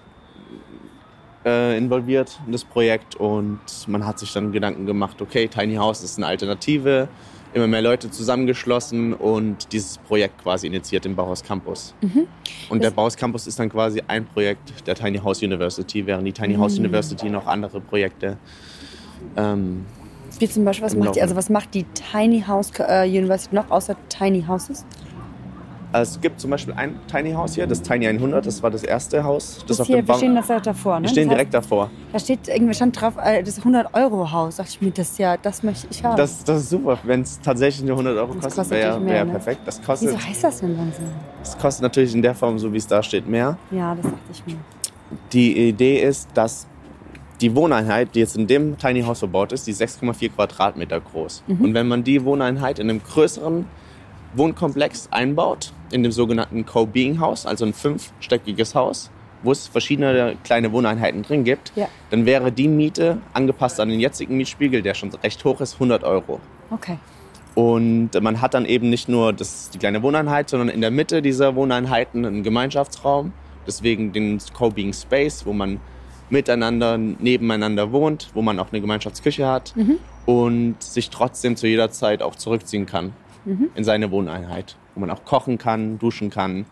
[1.45, 6.03] äh, involviert in das Projekt und man hat sich dann Gedanken gemacht, okay, Tiny House
[6.03, 7.07] ist eine Alternative,
[7.53, 11.93] immer mehr Leute zusammengeschlossen und dieses Projekt quasi initiiert im Bauhaus Campus.
[12.69, 16.25] Und der Das- Bauhaus Campus ist dann quasi ein Projekt der Tiny House University, während
[16.25, 18.37] die Tiny House University noch andere Projekte
[19.35, 19.85] ähm,
[20.39, 23.69] Wie zum Beispiel, was macht die, also was macht die Tiny House äh, University noch
[23.69, 24.85] außer Tiny Houses?
[25.93, 28.83] Also es gibt zum Beispiel ein Tiny House hier, das Tiny 100, das war das
[28.83, 29.57] erste Haus.
[29.59, 31.03] Das, Das auf hier, dem wir stehen das da davor, ne?
[31.03, 31.89] wir stehen das direkt davor.
[32.13, 34.55] Da steht irgendwie stand drauf, äh, das 100-Euro-Haus.
[34.55, 36.15] Dachte ich mir, das ja, das möchte ich haben.
[36.15, 36.97] Das, das ist super.
[37.03, 39.31] Wenn es tatsächlich nur 100 Euro Das kostet, kostet wäre wär ne?
[39.31, 39.61] perfekt.
[39.65, 41.01] Das kostet, Wieso heißt das denn dann so?
[41.39, 43.57] das kostet natürlich in der Form, so wie es da steht, mehr.
[43.71, 44.55] Ja, das dachte ich mir.
[45.33, 46.67] Die Idee ist, dass
[47.41, 51.43] die Wohneinheit, die jetzt in dem Tiny House verbaut ist, die ist 6,4 Quadratmeter groß.
[51.47, 53.65] Und wenn man die Wohneinheit in einem größeren
[54.33, 59.11] Wohnkomplex einbaut, in dem sogenannten Co-Being House, also ein fünfstöckiges Haus,
[59.43, 61.87] wo es verschiedene kleine Wohneinheiten drin gibt, Ja.
[62.11, 66.03] dann wäre die Miete angepasst an den jetzigen Mietspiegel, der schon recht hoch ist, 100
[66.03, 66.39] Euro.
[66.69, 66.97] Okay.
[67.55, 71.21] Und man hat dann eben nicht nur das, die kleine Wohneinheit, sondern in der Mitte
[71.21, 73.33] dieser Wohneinheiten einen Gemeinschaftsraum.
[73.67, 75.81] Deswegen den Co-Being Space, wo man
[76.29, 79.73] miteinander, nebeneinander wohnt, wo man auch eine Gemeinschaftsküche hat
[80.25, 83.11] und sich trotzdem zu jeder Zeit auch zurückziehen kann
[83.45, 86.65] in seine Wohneinheit, wo man auch kochen kann, duschen kann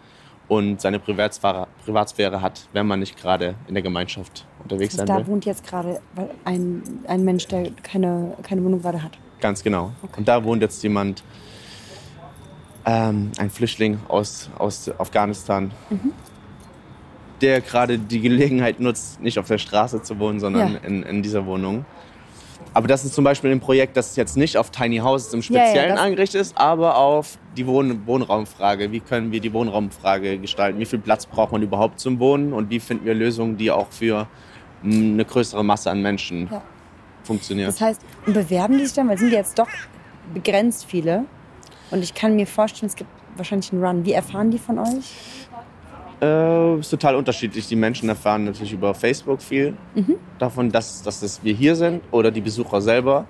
[0.47, 5.08] und seine Privatsphäre, Privatsphäre hat, wenn man nicht gerade in der Gemeinschaft unterwegs Das sein
[5.08, 5.27] da will.
[5.27, 5.99] wohnt jetzt gerade
[6.45, 9.12] ein, ein Mensch, der keine, keine Wohnung gerade hat.
[9.41, 9.91] Ganz genau.
[10.17, 11.23] Und da wohnt jetzt jemand,
[12.86, 15.71] ähm, ein Flüchtling aus, aus Afghanistan,
[17.41, 20.79] der gerade die Gelegenheit nutzt, nicht auf der Straße zu wohnen, sondern Ja.
[20.79, 21.86] in, in dieser Wohnung.
[22.74, 25.56] Aber das ist zum Beispiel ein Projekt, das jetzt nicht auf Tiny Houses im Ja,
[25.56, 28.91] ja, Speziellen das- angerichtet ist, aber auf die Wohn Wohnraumfrage.
[28.91, 30.80] Wie können wir die Wohnraumfrage gestalten?
[30.80, 32.54] Wie viel Platz braucht man überhaupt zum Wohnen?
[32.54, 34.28] Und wie finden wir Lösungen, die auch für
[34.84, 36.62] eine größere Masse an Menschen Ja.
[37.24, 37.67] funktionieren?
[37.67, 39.67] Das heißt, bewerben die sich dann, weil sind jetzt doch
[40.34, 41.26] begrenzt viele.
[41.91, 44.06] Und ich kann mir vorstellen, es gibt wahrscheinlich einen Run.
[44.06, 45.48] Wie erfahren die von euch?
[46.21, 47.67] Äh, ist total unterschiedlich.
[47.67, 49.75] Die Menschen erfahren natürlich über Facebook viel.
[50.38, 53.25] Davon, dass, dass das wir hier sind oder die Besucher selber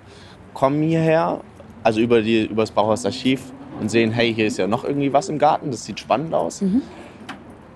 [0.54, 1.40] kommen hierher,
[1.84, 3.40] also über, die, über das Bauhausarchiv
[3.80, 6.60] und sehen, hey, hier ist ja noch irgendwie was im Garten, das sieht spannend aus.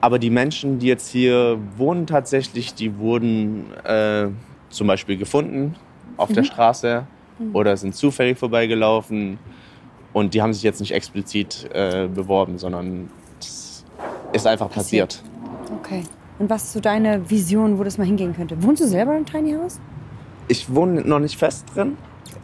[0.01, 4.27] Aber die Menschen, die jetzt hier wohnen tatsächlich, die wurden äh,
[4.69, 5.77] zum Beispiel gefunden
[6.17, 7.07] auf der Straße
[7.53, 9.39] oder sind zufällig vorbeigelaufen.
[10.13, 13.09] Und die haben sich jetzt nicht explizit äh, beworben, sondern
[14.35, 15.23] ist einfach passiert.
[15.81, 16.03] Okay.
[16.39, 18.61] Und was ist so deine Vision, wo das mal hingehen könnte?
[18.63, 19.79] Wohnst du selber im Tiny House?
[20.49, 21.97] Ich wohne noch nicht fest drin,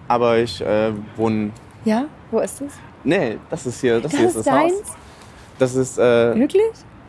[0.09, 1.50] aber ich äh, wohne.
[1.85, 2.07] Ja?
[2.31, 2.72] Wo ist das?
[3.03, 4.72] Nee, das ist hier, das, Das hier ist das deins?
[4.72, 4.96] Haus.
[5.59, 6.62] Das ist äh, Wirklich?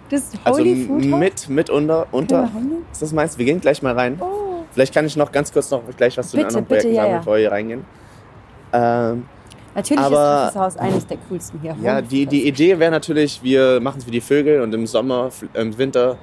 [0.10, 1.20] Das ist also Holy Food House?
[1.20, 2.50] mit, mit unter, unter.
[2.92, 3.38] Ist das meins?
[3.38, 4.18] Wir gehen gleich mal rein.
[4.20, 4.64] Oh.
[4.72, 6.96] Vielleicht kann ich noch ganz kurz noch gleich was zu den Bitte, anderen bitte, Projekten
[6.96, 7.18] ja, sagen, ja.
[7.20, 7.86] bevor wir hier reingehen.
[8.74, 9.26] Ähm,
[9.76, 11.76] Natürlich Aber- ist dieses Haus eines der coolsten hier.
[11.82, 12.48] ja, die, die.
[12.48, 16.18] Idee wäre natürlich, wir machen es wie die Vögel und im Sommer, im Winter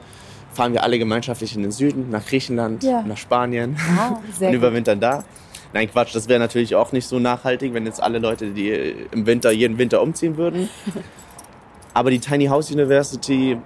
[0.53, 3.03] fahren wir alle gemeinschaftlich in den Süden, nach Griechenland, Ja.
[3.03, 3.77] nach Spanien.
[3.99, 5.25] Ah, und überwintern da.
[5.73, 8.71] Nein, Quatsch, das wäre natürlich auch nicht so nachhaltig, wenn jetzt alle Leute, die
[9.13, 10.69] im Winter jeden Winter umziehen würden.
[11.95, 13.59] Aber die Tiny House University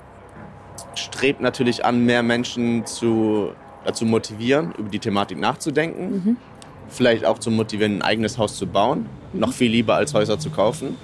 [0.94, 3.50] strebt natürlich an, mehr Menschen zu,
[3.84, 6.36] dazu motivieren, über die Thematik nachzudenken.
[6.92, 9.06] Vielleicht auch zu motivieren, ein eigenes Haus zu bauen.
[9.32, 10.96] Noch viel lieber als Häuser zu kaufen.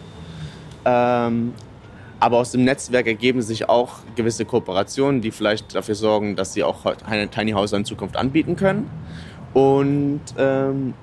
[0.85, 1.55] Ähm,
[2.21, 6.65] aber aus dem Netzwerk ergeben sich auch gewisse Kooperationen, die vielleicht dafür sorgen, dass sie
[6.65, 6.85] auch
[7.31, 8.91] Tiny Häuser in Zukunft anbieten können.
[9.55, 10.95] Und ähm,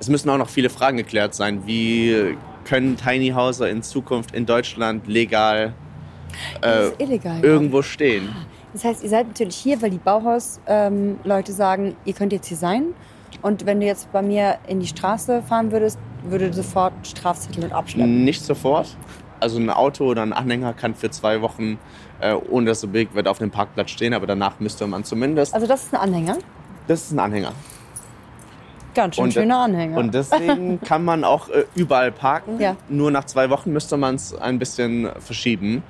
[0.00, 1.62] es müssen auch noch viele Fragen geklärt sein.
[1.66, 5.74] Wie können Tiny Houser in Zukunft in Deutschland legal
[6.62, 7.42] ist illegal.
[7.42, 8.34] Äh, irgendwo stehen?
[8.72, 12.94] Das heißt, ihr seid natürlich hier, weil die Bauhaus-Leute sagen, ihr könnt jetzt hier sein.
[13.40, 17.72] Und wenn du jetzt bei mir in die Straße fahren würdest, würde sofort Strafzettel und
[17.72, 18.24] abschleppen.
[18.24, 18.96] Nicht sofort.
[19.40, 21.78] Also ein Auto oder ein Anhänger kann für zwei Wochen,
[22.20, 24.14] äh, ohne dass es so bewegt wird, auf dem Parkplatz stehen.
[24.14, 25.52] Aber danach müsste man zumindest.
[25.54, 26.36] Also das ist ein Anhänger.
[26.86, 27.52] Das ist ein Anhänger.
[28.94, 29.96] Ganz schön Und- schöner Anhänger.
[29.98, 32.60] Und deswegen kann man auch äh, überall parken.
[32.60, 32.76] Ja.
[32.88, 35.82] Nur nach zwei Wochen müsste man es ein bisschen verschieben.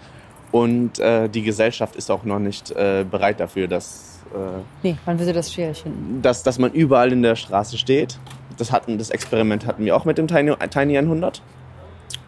[0.52, 5.18] Und äh, die Gesellschaft ist auch noch nicht äh, bereit dafür, dass, äh, nee, man
[5.18, 6.20] würde das schwierig finden.
[6.22, 8.18] dass, dass man überall in der Straße steht.
[8.58, 11.40] Das, hatten, das Experiment hatten wir auch mit dem Tiny, Tiny 100.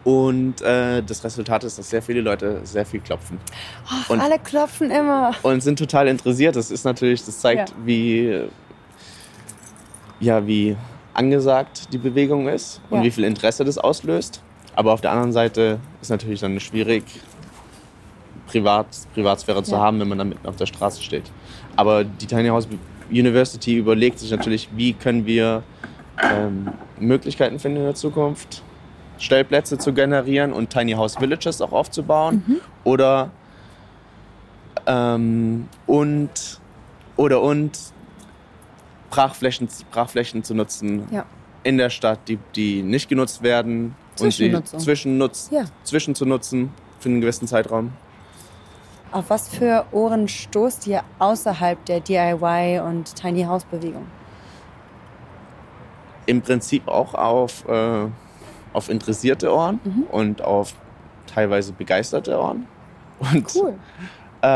[0.03, 3.39] Und äh, das Resultat ist, dass sehr viele Leute sehr viel klopfen.
[3.87, 5.31] Ach, Und- alle klopfen immer.
[5.43, 6.55] und sind total interessiert.
[6.55, 7.75] Das ist natürlich, das zeigt, Ja.
[7.85, 8.41] wie,
[10.19, 10.75] ja, wie
[11.13, 13.03] angesagt die Bewegung ist und Ja.
[13.05, 14.41] wie viel Interesse das auslöst.
[14.75, 17.03] Aber auf der anderen Seite ist natürlich dann schwierig,
[18.47, 19.79] Privat, Privatsphäre zu Ja.
[19.79, 21.23] haben, wenn man dann mitten auf der Straße steht.
[21.75, 22.67] Aber die Tiny House
[23.09, 25.63] University überlegt sich natürlich, wie können wir
[26.21, 28.61] ähm, Möglichkeiten finden in der Zukunft,
[29.19, 32.43] Stellplätze zu generieren und Tiny House Villages auch aufzubauen.
[32.47, 32.57] Mhm.
[32.83, 33.29] Oder
[34.87, 36.59] ähm, und
[37.17, 37.71] oder und
[39.09, 41.25] Brachflächen, Brachflächen zu nutzen Ja.
[41.63, 45.63] in der Stadt, die, die nicht genutzt werden und sie zwischennutz, Ja.
[45.83, 47.93] zwischen zu nutzen für einen gewissen Zeitraum.
[49.11, 54.05] Auf was für Ohren stoßt ihr außerhalb der DIY und Tiny House Bewegung?
[56.25, 58.07] Im Prinzip auch auf, äh,
[58.73, 60.03] auf interessierte Ohren Mhm.
[60.11, 60.73] und auf
[61.27, 62.65] teilweise begeisterte Ohren.
[63.19, 63.73] Und, Cool.
[64.41, 64.47] Äh,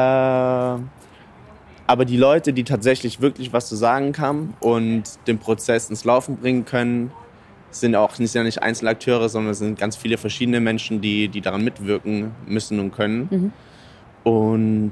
[1.88, 6.38] aber die Leute, die tatsächlich wirklich was zu sagen haben und den Prozess ins Laufen
[6.38, 7.12] bringen können,
[7.72, 11.28] sind auch nicht, sind ja nicht Einzelakteure, sondern es sind ganz viele verschiedene Menschen, die,
[11.30, 13.28] die daran mitwirken müssen und können.
[13.32, 13.54] Mhm.
[14.24, 14.92] Und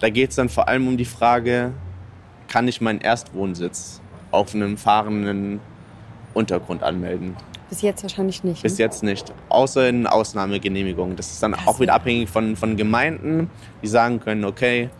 [0.00, 1.72] da geht es dann vor allem um die Frage,
[2.48, 5.60] kann ich meinen Erstwohnsitz auf einem fahrenden
[6.34, 7.36] Untergrund anmelden?
[7.70, 8.62] Bis jetzt wahrscheinlich nicht.
[8.62, 8.84] Bis ne?
[8.84, 9.32] jetzt nicht.
[9.48, 11.16] Außer in Ausnahmegenehmigungen.
[11.16, 13.50] Das ist dann Krass, auch wieder abhängig von, von Gemeinden,
[13.82, 14.90] die sagen können, okay,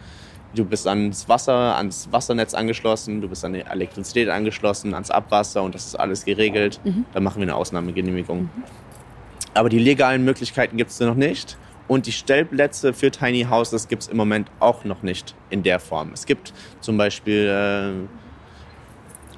[0.55, 5.63] du bist ans Wasser, ans Wassernetz angeschlossen, du bist an die Elektrizität angeschlossen, ans Abwasser
[5.63, 6.81] und das ist alles geregelt.
[6.85, 7.05] Mhm.
[7.13, 8.49] Dann machen wir eine Ausnahmegenehmigung.
[9.53, 11.57] Aber die legalen Möglichkeiten gibt es noch nicht.
[11.87, 15.81] Und die Stellplätze für Tiny Houses gibt es im Moment auch noch nicht in der
[15.81, 16.13] Form.
[16.15, 18.07] Es gibt zum Beispiel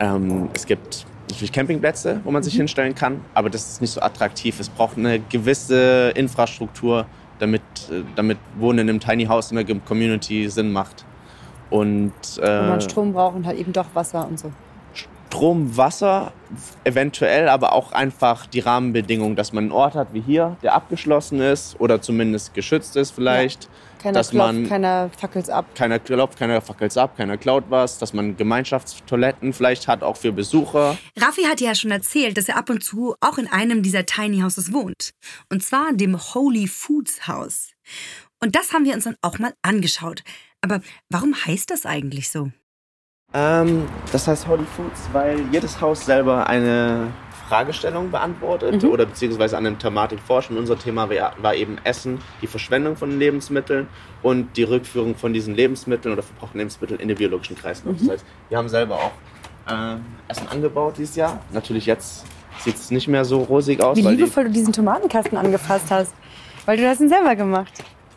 [0.00, 3.92] äh, ähm, es gibt natürlich Campingplätze, wo man sich hinstellen kann, aber das ist nicht
[3.92, 4.60] so attraktiv.
[4.60, 7.06] Es braucht eine gewisse Infrastruktur,
[7.38, 11.04] damit, äh, damit Wohnen im Tiny House in der Community Sinn macht.
[11.68, 14.52] Und Wo man äh, Strom braucht und halt eben doch Wasser und so.
[15.28, 16.32] Strom, Wasser,
[16.84, 21.42] eventuell, aber auch einfach die Rahmenbedingungen, dass man einen Ort hat wie hier, der abgeschlossen
[21.42, 23.68] ist oder zumindest geschützt ist vielleicht.
[24.00, 25.66] Keiner dass klopft, man keiner fackelt ab.
[25.74, 30.32] keiner klopft, keiner fackelt ab, keiner klaut was, dass man Gemeinschaftstoiletten vielleicht hat, auch für
[30.32, 30.96] Besucher.
[31.18, 34.40] Raffi hat ja schon erzählt, dass er ab und zu auch in einem dieser Tiny
[34.40, 35.10] Houses wohnt.
[35.50, 37.72] Und zwar dem Holy Foods House.
[38.40, 40.22] Und das haben wir uns dann auch mal angeschaut.
[40.62, 42.50] Aber warum heißt das eigentlich so?
[43.36, 47.08] Ähm, das heißt Holy Foods, weil jedes Haus selber eine
[47.48, 48.90] Fragestellung beantwortet Mhm.
[48.90, 50.50] oder beziehungsweise an einer Thematik forscht.
[50.50, 51.08] Und unser Thema
[51.38, 53.88] war, eben Essen, die Verschwendung von Lebensmitteln
[54.22, 57.94] und die Rückführung von diesen Lebensmitteln oder verbrauchten Lebensmitteln in den biologischen Kreislauf.
[57.94, 57.98] Mhm.
[57.98, 59.12] Das heißt, wir haben selber auch
[59.72, 59.96] äh,
[60.28, 61.38] Essen angebaut dieses Jahr.
[61.52, 62.24] Natürlich jetzt
[62.60, 65.90] sieht es nicht mehr so rosig aus, Wie weil die, liebevoll du diesen Tomatenkasten angefasst
[65.90, 66.14] hast.
[66.64, 67.72] Weil du hast ihn selber gemacht.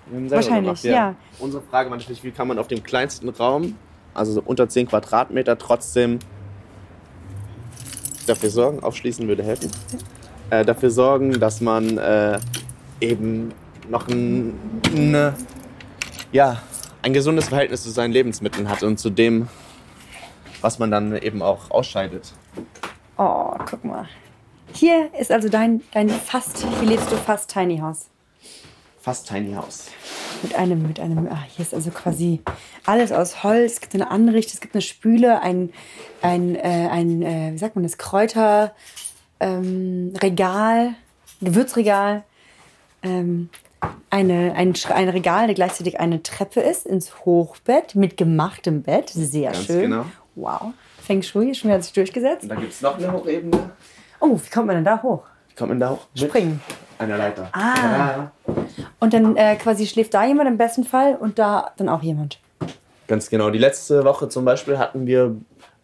[0.10, 1.14] selber wahrscheinlich, ja.
[1.40, 3.76] Unsere Frage war natürlich, wie kann man auf dem kleinsten Raum,
[4.14, 6.20] also so unter 10 Quadratmeter, trotzdem
[8.28, 9.72] dafür sorgen, aufschließen würde helfen,
[10.50, 12.40] äh, dafür sorgen, dass man äh,
[13.02, 13.54] eben
[13.90, 14.54] noch ein,
[14.94, 15.34] ein,
[16.32, 16.62] ja,
[17.02, 19.48] ein gesundes Verhältnis zu seinen Lebensmitteln hat und zu dem,
[20.62, 22.34] was man dann eben auch ausscheidet.
[23.18, 24.08] Oh, guck mal.
[24.74, 28.10] Hier ist also dein, dein fast, hier lebst du fast Tiny House.
[29.00, 29.88] Fast Tiny House.
[30.42, 32.42] Mit einem, mit einem, ah, hier ist also quasi
[32.86, 33.74] alles aus Holz.
[33.74, 35.72] Es gibt eine Anrichte, es gibt eine Spüle, ein,
[36.22, 38.74] ein, äh, ein äh, wie sagt man das, Kräuter,
[39.40, 40.94] ähm, Regal,
[41.42, 42.24] Gewürzregal,
[43.04, 43.50] ähm,
[44.10, 49.10] eine, ein, ein Regal, der gleichzeitig eine Treppe ist, ins Hochbett mit gemachtem Bett.
[49.10, 49.82] Sehr Ganz schön.
[49.82, 50.06] genau.
[50.36, 50.74] Wow.
[51.02, 52.44] Feng Shui, schon wieder sich durchgesetzt.
[52.44, 53.72] Und da gibt es noch eine Hochebene.
[54.20, 55.24] Oh, wie kommt man denn da hoch?
[55.56, 56.08] Kommt man da hoch?
[56.14, 56.62] Mit Springen.
[56.98, 57.50] Einer Leiter.
[57.52, 57.74] Ah.
[57.76, 58.32] Ja.
[59.00, 62.40] Und dann äh, quasi schläft da jemand im besten Fall und da dann auch jemand.
[63.08, 63.50] Ganz genau.
[63.50, 65.36] Die letzte Woche zum Beispiel hatten wir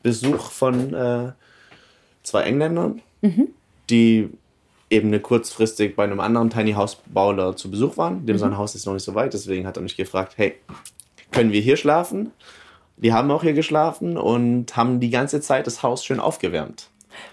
[0.03, 1.31] Besuch von, äh,
[2.25, 3.01] zwei Engländern,
[3.89, 4.29] die
[4.89, 8.25] eben eine kurzfristig bei einem anderen Tiny House Bauler zu Besuch waren.
[8.25, 10.55] Dem sein Haus ist noch nicht so weit, deswegen hat er mich gefragt, hey,
[11.31, 12.31] können wir hier schlafen?
[12.97, 16.89] Die haben auch hier geschlafen und haben die ganze Zeit das Haus schön aufgewärmt.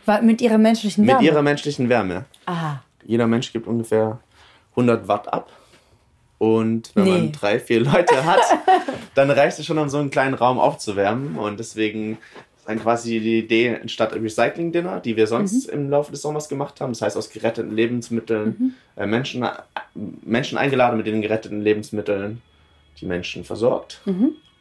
[0.06, 1.26] War mit ihrer menschlichen Mit Wärme.
[1.26, 2.24] ihrer menschlichen Wärme.
[2.46, 2.82] Aha.
[3.04, 4.18] Jeder Mensch gibt ungefähr
[4.70, 5.50] 100 Watt ab.
[6.42, 7.10] Und wenn Nee.
[7.12, 8.40] man drei, vier Leute hat,
[9.14, 11.36] dann reicht es schon, um so einen kleinen Raum aufzuwärmen.
[11.36, 12.18] Und deswegen
[12.58, 16.80] ist dann quasi die Idee entstatt Recycling-Dinner, die wir sonst im Laufe des Sommers gemacht
[16.80, 16.90] haben.
[16.94, 19.50] Das heißt, aus geretteten Lebensmitteln äh, Menschen, äh,
[19.94, 22.42] Menschen eingeladen mit den geretteten Lebensmitteln,
[23.00, 24.00] die Menschen versorgt.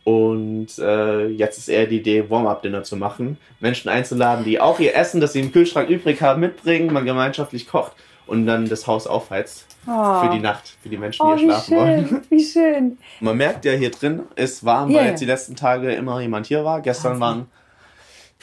[0.04, 3.39] Und äh, jetzt ist eher die Idee, Warm-Up-Dinner zu machen.
[3.60, 7.67] Menschen einzuladen, die auch ihr Essen, das sie im Kühlschrank übrig haben, mitbringen, man gemeinschaftlich
[7.67, 7.94] kocht
[8.32, 9.65] und dann das Haus aufheizt.
[9.88, 10.22] Oh.
[10.22, 12.22] Für die Nacht, für die Menschen, Oh, die hier wie schlafen wollen.
[12.30, 12.98] wie schön.
[13.20, 16.46] Man merkt ja, hier drin ist warm, Ja, weil jetzt die letzten Tage immer jemand
[16.48, 16.82] hier war.
[16.82, 17.22] Gestern Wahnsinn.
[17.22, 17.52] waren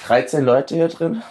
[0.07, 1.23] 13 Leute hier drin.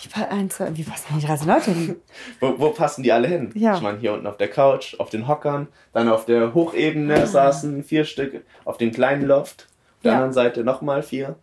[0.00, 1.96] Ich war ein, zwei, wie passen die 13 Leute hin?
[2.40, 3.50] Wo, wo passen die alle hin?
[3.54, 3.74] Ja.
[3.74, 6.54] Ich meine, hier unten auf der Couch, auf den Hockern, dann auf der Ah.
[6.54, 9.66] Hochebene saßen vier Stück, auf dem kleinen Loft,
[9.96, 10.16] auf der Ja.
[10.18, 11.34] anderen Seite nochmal vier.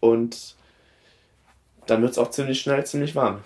[0.00, 0.56] Und
[1.86, 3.38] dann wird es auch ziemlich schnell ziemlich warm.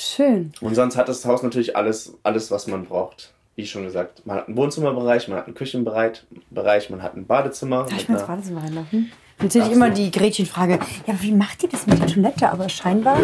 [0.00, 0.52] Schön.
[0.60, 3.32] Und sonst hat das Haus natürlich alles, alles, was man braucht.
[3.56, 7.26] Wie schon gesagt, man hat einen Wohnzimmerbereich, man hat einen Küchenbereich, Bereich, man hat ein
[7.26, 7.82] Badezimmer.
[7.82, 9.10] Darf ich mal ins Badezimmer reinlaufen?
[9.40, 10.78] Natürlich immer die Gretchenfrage.
[11.08, 12.48] Ja, wie macht ihr das mit der Toilette?
[12.48, 13.18] Aber scheinbar.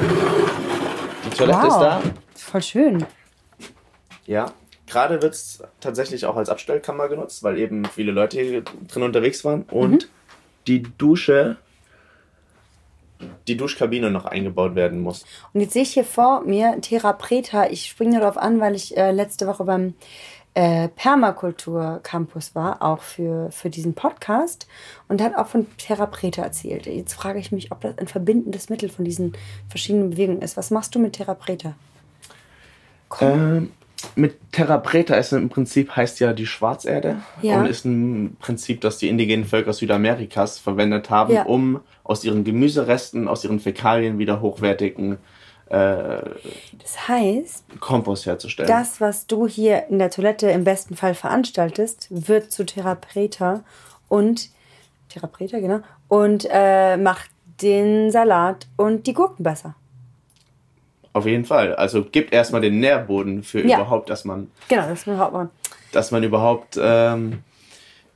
[1.24, 2.02] Die Toilette ist da.
[2.34, 3.06] Voll schön.
[4.26, 4.50] Ja.
[4.88, 9.44] Gerade wird es tatsächlich auch als Abstellkammer genutzt, weil eben viele Leute hier drin unterwegs
[9.44, 9.62] waren.
[9.62, 10.08] Und
[10.66, 11.56] die Dusche,
[13.48, 15.24] die Duschkabine noch eingebaut werden muss.
[15.52, 17.66] Und jetzt sehe ich hier vor mir Therapreta.
[17.66, 19.94] Ich springe darauf an, weil ich äh, letzte Woche beim
[20.54, 24.66] äh, Permakultur Campus war, auch für, für diesen Podcast.
[25.08, 26.86] Und hat auch von Therapreta erzählt.
[26.86, 29.36] Jetzt frage ich mich, ob das ein verbindendes Mittel von diesen
[29.68, 30.56] verschiedenen Bewegungen ist.
[30.56, 31.74] Was machst du mit Therapreta?
[33.20, 33.72] Ähm,
[34.16, 37.58] mit Terra Preta ist im Prinzip heißt ja die Schwarzerde Ja.
[37.58, 41.44] und ist ein Prinzip, das die indigenen Völker Südamerikas verwendet haben, Ja.
[41.44, 45.18] um aus ihren Gemüseresten, aus ihren Fäkalien wieder hochwertigen
[45.70, 46.20] äh,
[46.78, 48.68] Das heißt, Kompost herzustellen.
[48.68, 53.64] das, was du hier in der Toilette im besten Fall veranstaltest, wird zu Therapreta
[54.08, 54.50] und
[55.08, 57.30] Therapreta, genau, und äh, macht
[57.62, 59.74] den Salat und die Gurken besser.
[61.14, 61.74] Auf jeden Fall.
[61.76, 63.78] Also gibt erstmal den Nährboden für Ja.
[63.78, 65.48] überhaupt, dass man, Genau, das ist mein Hauptmann.
[65.92, 67.38] dass man überhaupt ähm,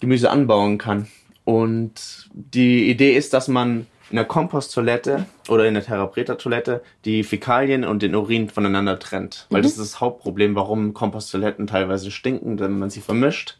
[0.00, 1.06] Gemüse anbauen kann.
[1.44, 7.84] Und die Idee ist, dass man in der Komposttoilette oder in der Therapreta-Toilette die Fäkalien
[7.84, 9.46] und den Urin voneinander trennt.
[9.50, 13.58] Weil das ist das Hauptproblem, warum Komposttoiletten teilweise stinken, wenn man sie vermischt.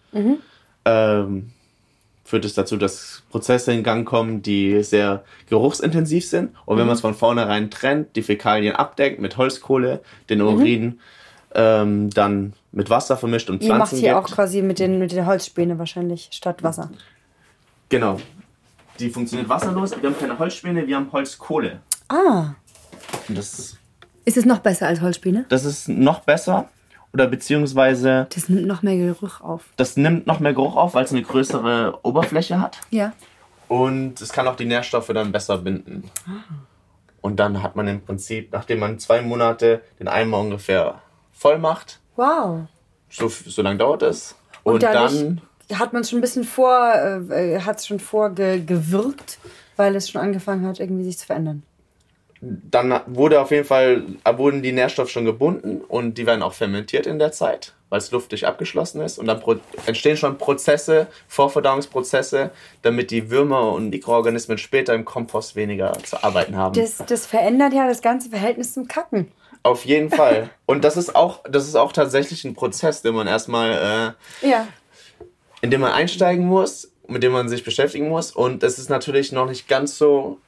[0.85, 1.51] Ähm,
[2.29, 6.51] führt es dazu, dass Prozesse in Gang kommen, die sehr geruchsintensiv sind.
[6.67, 11.01] Und wenn man es von vornherein trennt, die Fäkalien abdeckt mit Holzkohle, den Urin
[11.55, 14.25] ähm, dann mit Wasser vermischt und Ihr macht Pflanzen hier gibt.
[14.27, 16.91] auch quasi mit den, mit den Holzspäne wahrscheinlich statt Wasser.
[17.89, 18.21] Genau.
[18.99, 19.93] Die funktioniert wasserlos.
[19.99, 21.81] Wir haben keine Holzspäne, wir haben Holzkohle.
[22.09, 22.51] Ah.
[23.27, 23.79] Und das,
[24.27, 25.47] Ist es noch besser als Holzspäne?
[25.49, 26.69] das ist noch besser.
[27.15, 29.65] Oder beziehungsweise Das nimmt noch mehr Geruch auf.
[29.77, 32.79] das nimmt noch mehr Geruch auf, weil es eine größere Oberfläche hat.
[32.91, 33.13] Ja.
[33.69, 36.05] Und es kann auch die Nährstoffe dann besser binden.
[37.21, 41.01] Und dann hat man im Prinzip, nachdem man zwei Monate den Eimer ungefähr
[41.33, 42.63] voll macht, Wow.
[43.11, 44.35] so, so lange dauert es.
[44.63, 45.41] Und, Und, dann,
[45.75, 49.39] hat man es schon ein bisschen vor, äh, hat es schon vorgewirkt,
[49.77, 51.63] weil es schon angefangen hat, irgendwie sich zu verändern.
[52.41, 54.05] Dann wurde auf jeden Fall,
[54.37, 58.11] wurden die Nährstoffe schon gebunden und die werden auch fermentiert in der Zeit, weil es
[58.11, 59.19] luftdicht abgeschlossen ist.
[59.19, 59.43] Und dann
[59.87, 62.51] entstehen schon Prozesse, Vorverdauungsprozesse,
[62.83, 66.75] damit die Würmer und Mikroorganismen später im Kompost weniger zu arbeiten haben.
[66.75, 69.33] Das, das verändert ja das ganze Verhältnis zum Kacken.
[69.65, 70.51] Auf jeden Fall.
[70.67, 74.69] Und das ist auch, das ist auch tatsächlich ein Prozess, den man erstmal, äh, Ja.
[75.61, 78.31] in dem man einsteigen muss, mit dem man sich beschäftigen muss.
[78.31, 80.39] Und es ist natürlich noch nicht ganz so.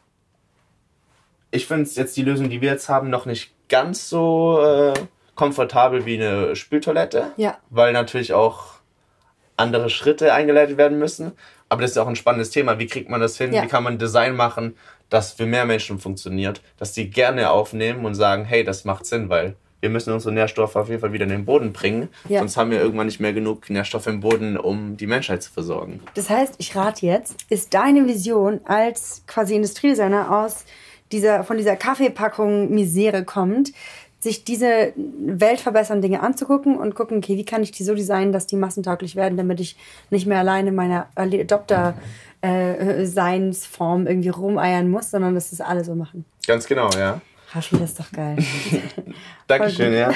[1.51, 4.95] Ich finde es jetzt die Lösung, die wir jetzt haben, noch nicht ganz so äh,
[5.35, 7.33] komfortabel wie eine Spültoilette.
[7.37, 7.59] Ja.
[7.71, 8.81] Weil natürlich auch
[9.57, 11.33] andere Schritte eingeleitet werden müssen.
[11.69, 12.79] Aber das ist auch ein spannendes Thema.
[12.79, 13.53] Wie kriegt man das hin?
[13.53, 13.63] Ja.
[13.63, 14.77] Wie kann man Design machen,
[15.09, 16.63] das für mehr Menschen funktioniert?
[16.79, 20.77] Dass die gerne aufnehmen und sagen, hey, das macht Sinn, weil wir müssen unsere Nährstoffe
[20.77, 22.09] auf jeden Fall wieder in den Boden bringen.
[22.29, 22.41] Ja.
[22.41, 26.01] Sonst haben wir irgendwann nicht mehr genug Nährstoffe im Boden, um die Menschheit zu versorgen.
[26.15, 30.65] Das heißt, ich rate jetzt, ist deine Vision als quasi Industriedesigner aus
[31.13, 33.73] dieser, von dieser Kaffeepackung Misere kommt,
[34.21, 38.47] sich diese weltverbessernden Dinge anzugucken und gucken, okay, wie kann ich die so designen, dass
[38.47, 39.77] die massentauglich werden, damit ich
[40.11, 41.95] nicht mehr alleine in meiner Early Adopter
[42.43, 46.27] äh, irgendwie rumeiern muss, sondern dass das alle so machen.
[46.47, 47.21] Ganz genau, ja.
[47.53, 48.37] Raffi, das ist doch geil.
[49.47, 50.13] Dankeschön, ja.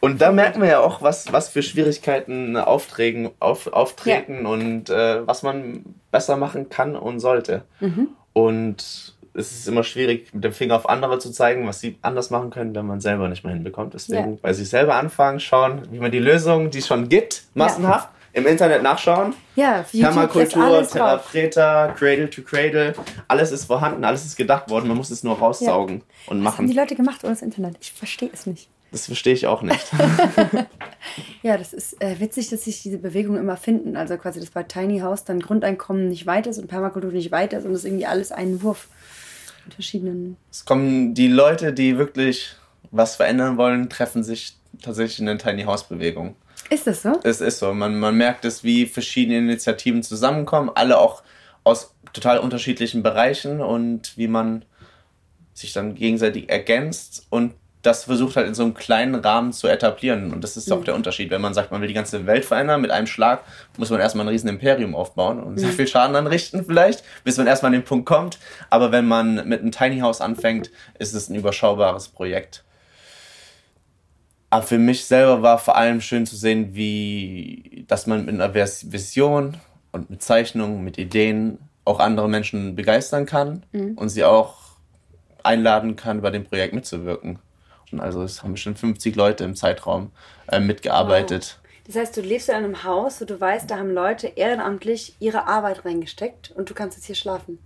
[0.00, 5.26] Und da merkt man ja auch, was, was für Schwierigkeiten aufträgen, auf, auftreten und äh,
[5.26, 7.64] was man besser machen kann und sollte.
[7.80, 8.08] Mhm.
[8.34, 12.30] Und es ist immer schwierig, mit dem Finger auf andere zu zeigen, was sie anders
[12.30, 13.94] machen können, wenn man selber nicht mehr hinbekommt.
[13.94, 14.38] Deswegen Ja.
[14.40, 18.46] bei sich selber anfangen, schauen, wie man die Lösungen, die es schon gibt, massenhaft im
[18.46, 19.34] Internet nachschauen.
[19.54, 22.94] Ja, alles Terra Cradle to Cradle,
[23.28, 26.66] alles ist vorhanden, alles ist gedacht worden, man muss es nur raussaugen und Was haben
[26.66, 26.76] die machen.
[26.76, 27.76] Leute gemacht ohne das Internet?
[27.80, 28.68] Ich verstehe es nicht.
[28.92, 29.84] Das verstehe ich auch nicht.
[31.42, 33.96] Ja, das ist äh, witzig, dass sich diese Bewegungen immer finden.
[33.96, 37.52] Also quasi, dass bei Tiny House dann Grundeinkommen nicht weit ist und Permakultur nicht weit
[37.52, 38.88] ist und das ist irgendwie alles ein Wurf
[39.72, 40.36] verschiedenen.
[40.50, 42.56] Es kommen die Leute, die wirklich
[42.90, 46.36] was verändern wollen, treffen sich tatsächlich in der Tiny House Bewegung.
[46.70, 47.20] Ist das so?
[47.24, 51.22] Es ist so, man, man merkt es, wie verschiedene Initiativen zusammenkommen, alle auch
[51.62, 54.64] aus total unterschiedlichen Bereichen und wie man
[55.52, 57.54] sich dann gegenseitig ergänzt und
[57.84, 60.32] das versucht halt in so einem kleinen Rahmen zu etablieren.
[60.32, 61.30] Und das ist auch der Unterschied.
[61.30, 63.44] Wenn man sagt, man will die ganze Welt verändern mit einem Schlag,
[63.76, 67.46] muss man erstmal ein riesen Imperium aufbauen und sehr viel Schaden anrichten vielleicht, bis man
[67.46, 68.38] erstmal an den Punkt kommt.
[68.70, 72.64] Aber wenn man mit einem Tiny House anfängt, ist es ein überschaubares Projekt.
[74.48, 78.54] Aber für mich selber war vor allem schön zu sehen, wie, dass man mit einer
[78.54, 79.58] Vision
[79.92, 83.64] und mit Zeichnungen, mit Ideen auch andere Menschen begeistern kann
[83.96, 84.54] und sie auch
[85.42, 87.38] einladen kann, bei dem Projekt mitzuwirken.
[87.94, 90.10] Und also es haben bestimmt 50 Leute im Zeitraum
[90.48, 91.58] äh, mitgearbeitet.
[91.86, 95.46] Das heißt, du lebst in einem Haus, wo du weißt, da haben Leute ehrenamtlich ihre
[95.46, 97.58] Arbeit reingesteckt und du kannst jetzt hier schlafen.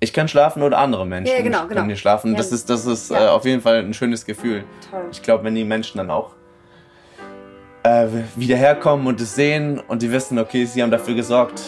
[0.00, 1.74] Ich kann schlafen oder andere Menschen Ja, genau, genau.
[1.74, 2.32] können hier schlafen.
[2.32, 2.38] Ja.
[2.38, 3.26] Das ist, das ist Ja.
[3.26, 4.64] äh, auf jeden Fall ein schönes Gefühl.
[4.90, 5.04] Toll.
[5.10, 6.32] Ich glaube, wenn die Menschen dann auch
[7.82, 11.62] äh, wieder herkommen und es sehen und die wissen, okay, sie haben dafür gesorgt,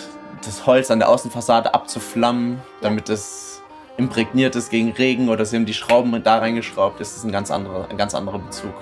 [0.44, 3.47] das Holz an der Außenfassade abzuflammen, damit es
[3.98, 7.50] imprägniert ist gegen Regen oder sie haben die Schrauben da reingeschraubt, ist es ein ganz
[7.50, 8.72] anderer, ein ganz anderer Bezug,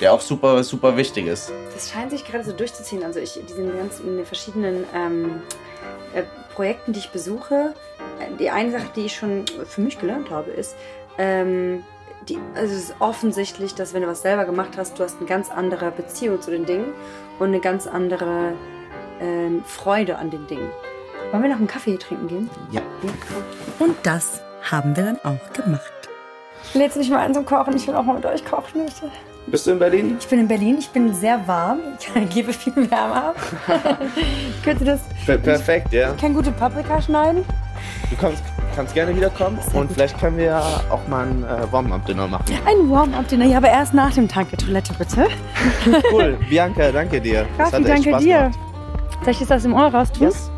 [0.00, 1.50] der auch super, super wichtig ist.
[1.74, 3.02] Das scheint sich gerade so durchzuziehen.
[3.02, 5.42] Also ich, diesen ganzen in den verschiedenen ähm,
[6.14, 6.22] äh,
[6.54, 7.74] Projekten, die ich besuche,
[8.20, 10.76] äh, die eine Sache, die ich schon für mich gelernt habe, ist,
[11.16, 11.82] ähm,
[12.28, 15.26] die, also es ist offensichtlich, dass wenn du was selber gemacht hast, du hast eine
[15.26, 16.92] ganz andere Beziehung zu den Dingen
[17.38, 18.52] und eine ganz andere
[19.18, 20.68] ähm, Freude an den Dingen.
[21.30, 22.50] Wollen wir noch einen Kaffee trinken gehen?
[22.70, 22.82] Ja.
[23.78, 25.82] Und das haben wir dann auch gemacht.
[26.74, 27.74] Lädst mich mal an zum Kochen?
[27.76, 28.84] Ich will auch mal mit euch kochen.
[28.84, 29.10] Bitte.
[29.46, 30.16] Bist du in Berlin?
[30.20, 31.78] Ich bin in Berlin, ich bin sehr warm.
[31.98, 33.36] Ich gebe viel Wärme ab.
[34.64, 35.00] Könnt ihr das?
[35.24, 36.12] Per perfekt, ja.
[36.12, 37.44] Ich kann gute Paprika schneiden.
[38.10, 38.42] Du kommst,
[38.76, 42.44] kannst gerne wiederkommen und vielleicht können wir ja auch mal ein äh, Warm-Up-Dinner machen.
[42.66, 45.28] Ein Warm-up-Dinner, ja, aber erst nach dem Tank der Toilette, bitte.
[46.12, 46.36] Cool.
[46.50, 47.46] Bianca, danke dir.
[47.56, 48.36] Das Raffi, hat echt danke Spaß dir.
[48.38, 48.58] gemacht.
[49.24, 50.26] Soll ich das aus dem Ohr raus tun?
[50.26, 50.50] Yes.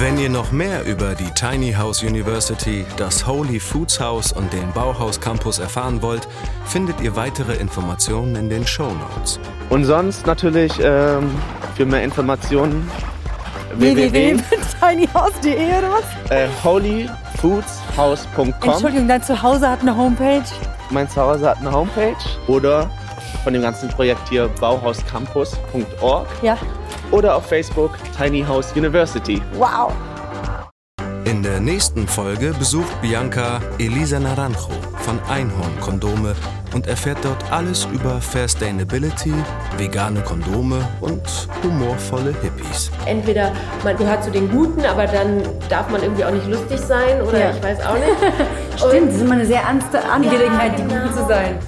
[0.00, 4.70] Wenn ihr noch mehr über die Tiny House University, das Holy Foods House und den
[4.72, 6.28] Bauhaus Campus erfahren wollt,
[6.66, 9.40] findet ihr weitere Informationen in den Show Notes.
[9.70, 11.28] Und sonst natürlich ähm,
[11.74, 12.88] für mehr Informationen
[13.74, 16.04] www.tinyhouse.de oder was?
[16.30, 18.54] äh, holyfoodshouse.com.
[18.62, 20.44] Entschuldigung, dein Zuhause hat eine Homepage.
[20.90, 22.14] Mein Zuhause hat eine Homepage.
[22.46, 22.88] Oder
[23.42, 26.28] von dem ganzen Projekt hier bauhauscampus.org.
[26.42, 26.56] Ja.
[27.10, 29.40] Oder auf Facebook Tiny House University.
[29.54, 29.92] Wow.
[31.24, 36.34] In der nächsten Folge besucht Bianca Elisa Naranjo von Einhorn Kondome
[36.74, 39.32] und erfährt dort alles über Sustainability,
[39.76, 41.20] vegane Kondome und
[41.62, 42.90] humorvolle Hippies.
[43.06, 43.52] entweder
[43.84, 47.38] man gehört zu den Guten, aber dann darf man irgendwie auch nicht lustig sein oder
[47.38, 47.50] Ja.
[47.50, 48.16] ich weiß auch nicht.
[48.76, 51.02] Stimmt, das ist immer eine sehr ernste Angelegenheit, die genau.
[51.04, 51.58] gut zu sein.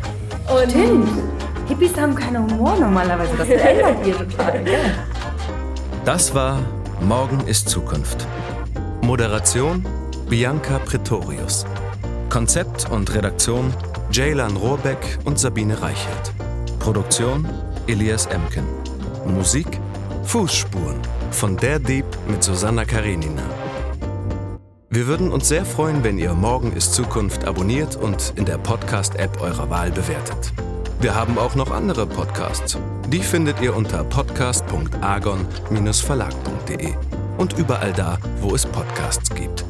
[0.62, 1.08] Und Stimmt.
[1.68, 3.30] Hippies haben keinen Humor normalerweise.
[3.38, 4.64] Das ändert ihr total.
[6.04, 6.62] Das war
[7.02, 8.26] Morgen ist Zukunft.
[9.02, 9.84] Moderation
[10.30, 11.66] Bianca Pretorius.
[12.30, 13.74] Konzept und Redaktion
[14.10, 16.32] Jaylan Rohrbeck und Sabine Reichelt.
[16.78, 17.46] Produktion
[17.86, 18.64] Elias Emken.
[19.26, 19.78] Musik
[20.24, 21.00] Fußspuren
[21.32, 23.42] von Der Dieb mit Susanna Karenina.
[24.88, 29.42] Wir würden uns sehr freuen, wenn ihr Morgen ist Zukunft abonniert und in der Podcast-App
[29.42, 30.54] eurer Wahl bewertet.
[31.00, 32.76] Wir haben auch noch andere Podcasts.
[33.08, 36.94] Die findet ihr unter podcast.argon-verlag.de
[37.38, 39.64] und überall da, wo es Podcasts gibt.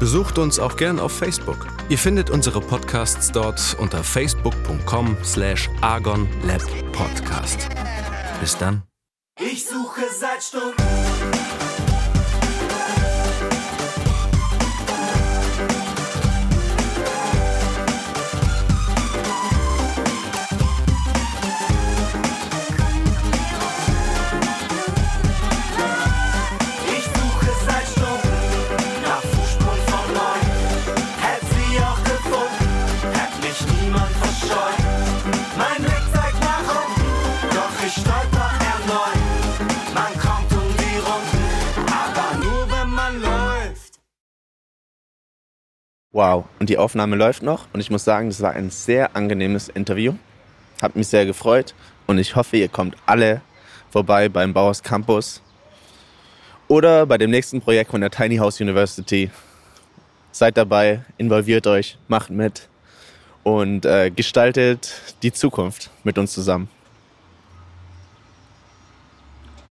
[0.00, 1.66] Besucht uns auch gern auf Facebook.
[1.90, 7.68] Ihr findet unsere Podcasts dort unter facebook.com slash argonlabpodcast.
[8.40, 8.84] Bis dann.
[9.38, 11.17] Ich suche seit Stunden
[46.18, 46.46] Wow.
[46.58, 47.68] Und die Aufnahme läuft noch.
[47.72, 50.14] Und ich muss sagen, das war ein sehr angenehmes Interview.
[50.82, 51.74] Hat mich sehr gefreut.
[52.08, 53.40] Und ich hoffe, ihr kommt alle
[53.88, 55.40] vorbei beim Bauhaus Campus
[56.66, 59.30] oder bei dem nächsten Projekt von der Tiny House University.
[60.32, 62.68] Seid dabei, involviert euch, macht mit
[63.44, 66.68] und äh, gestaltet die Zukunft mit uns zusammen.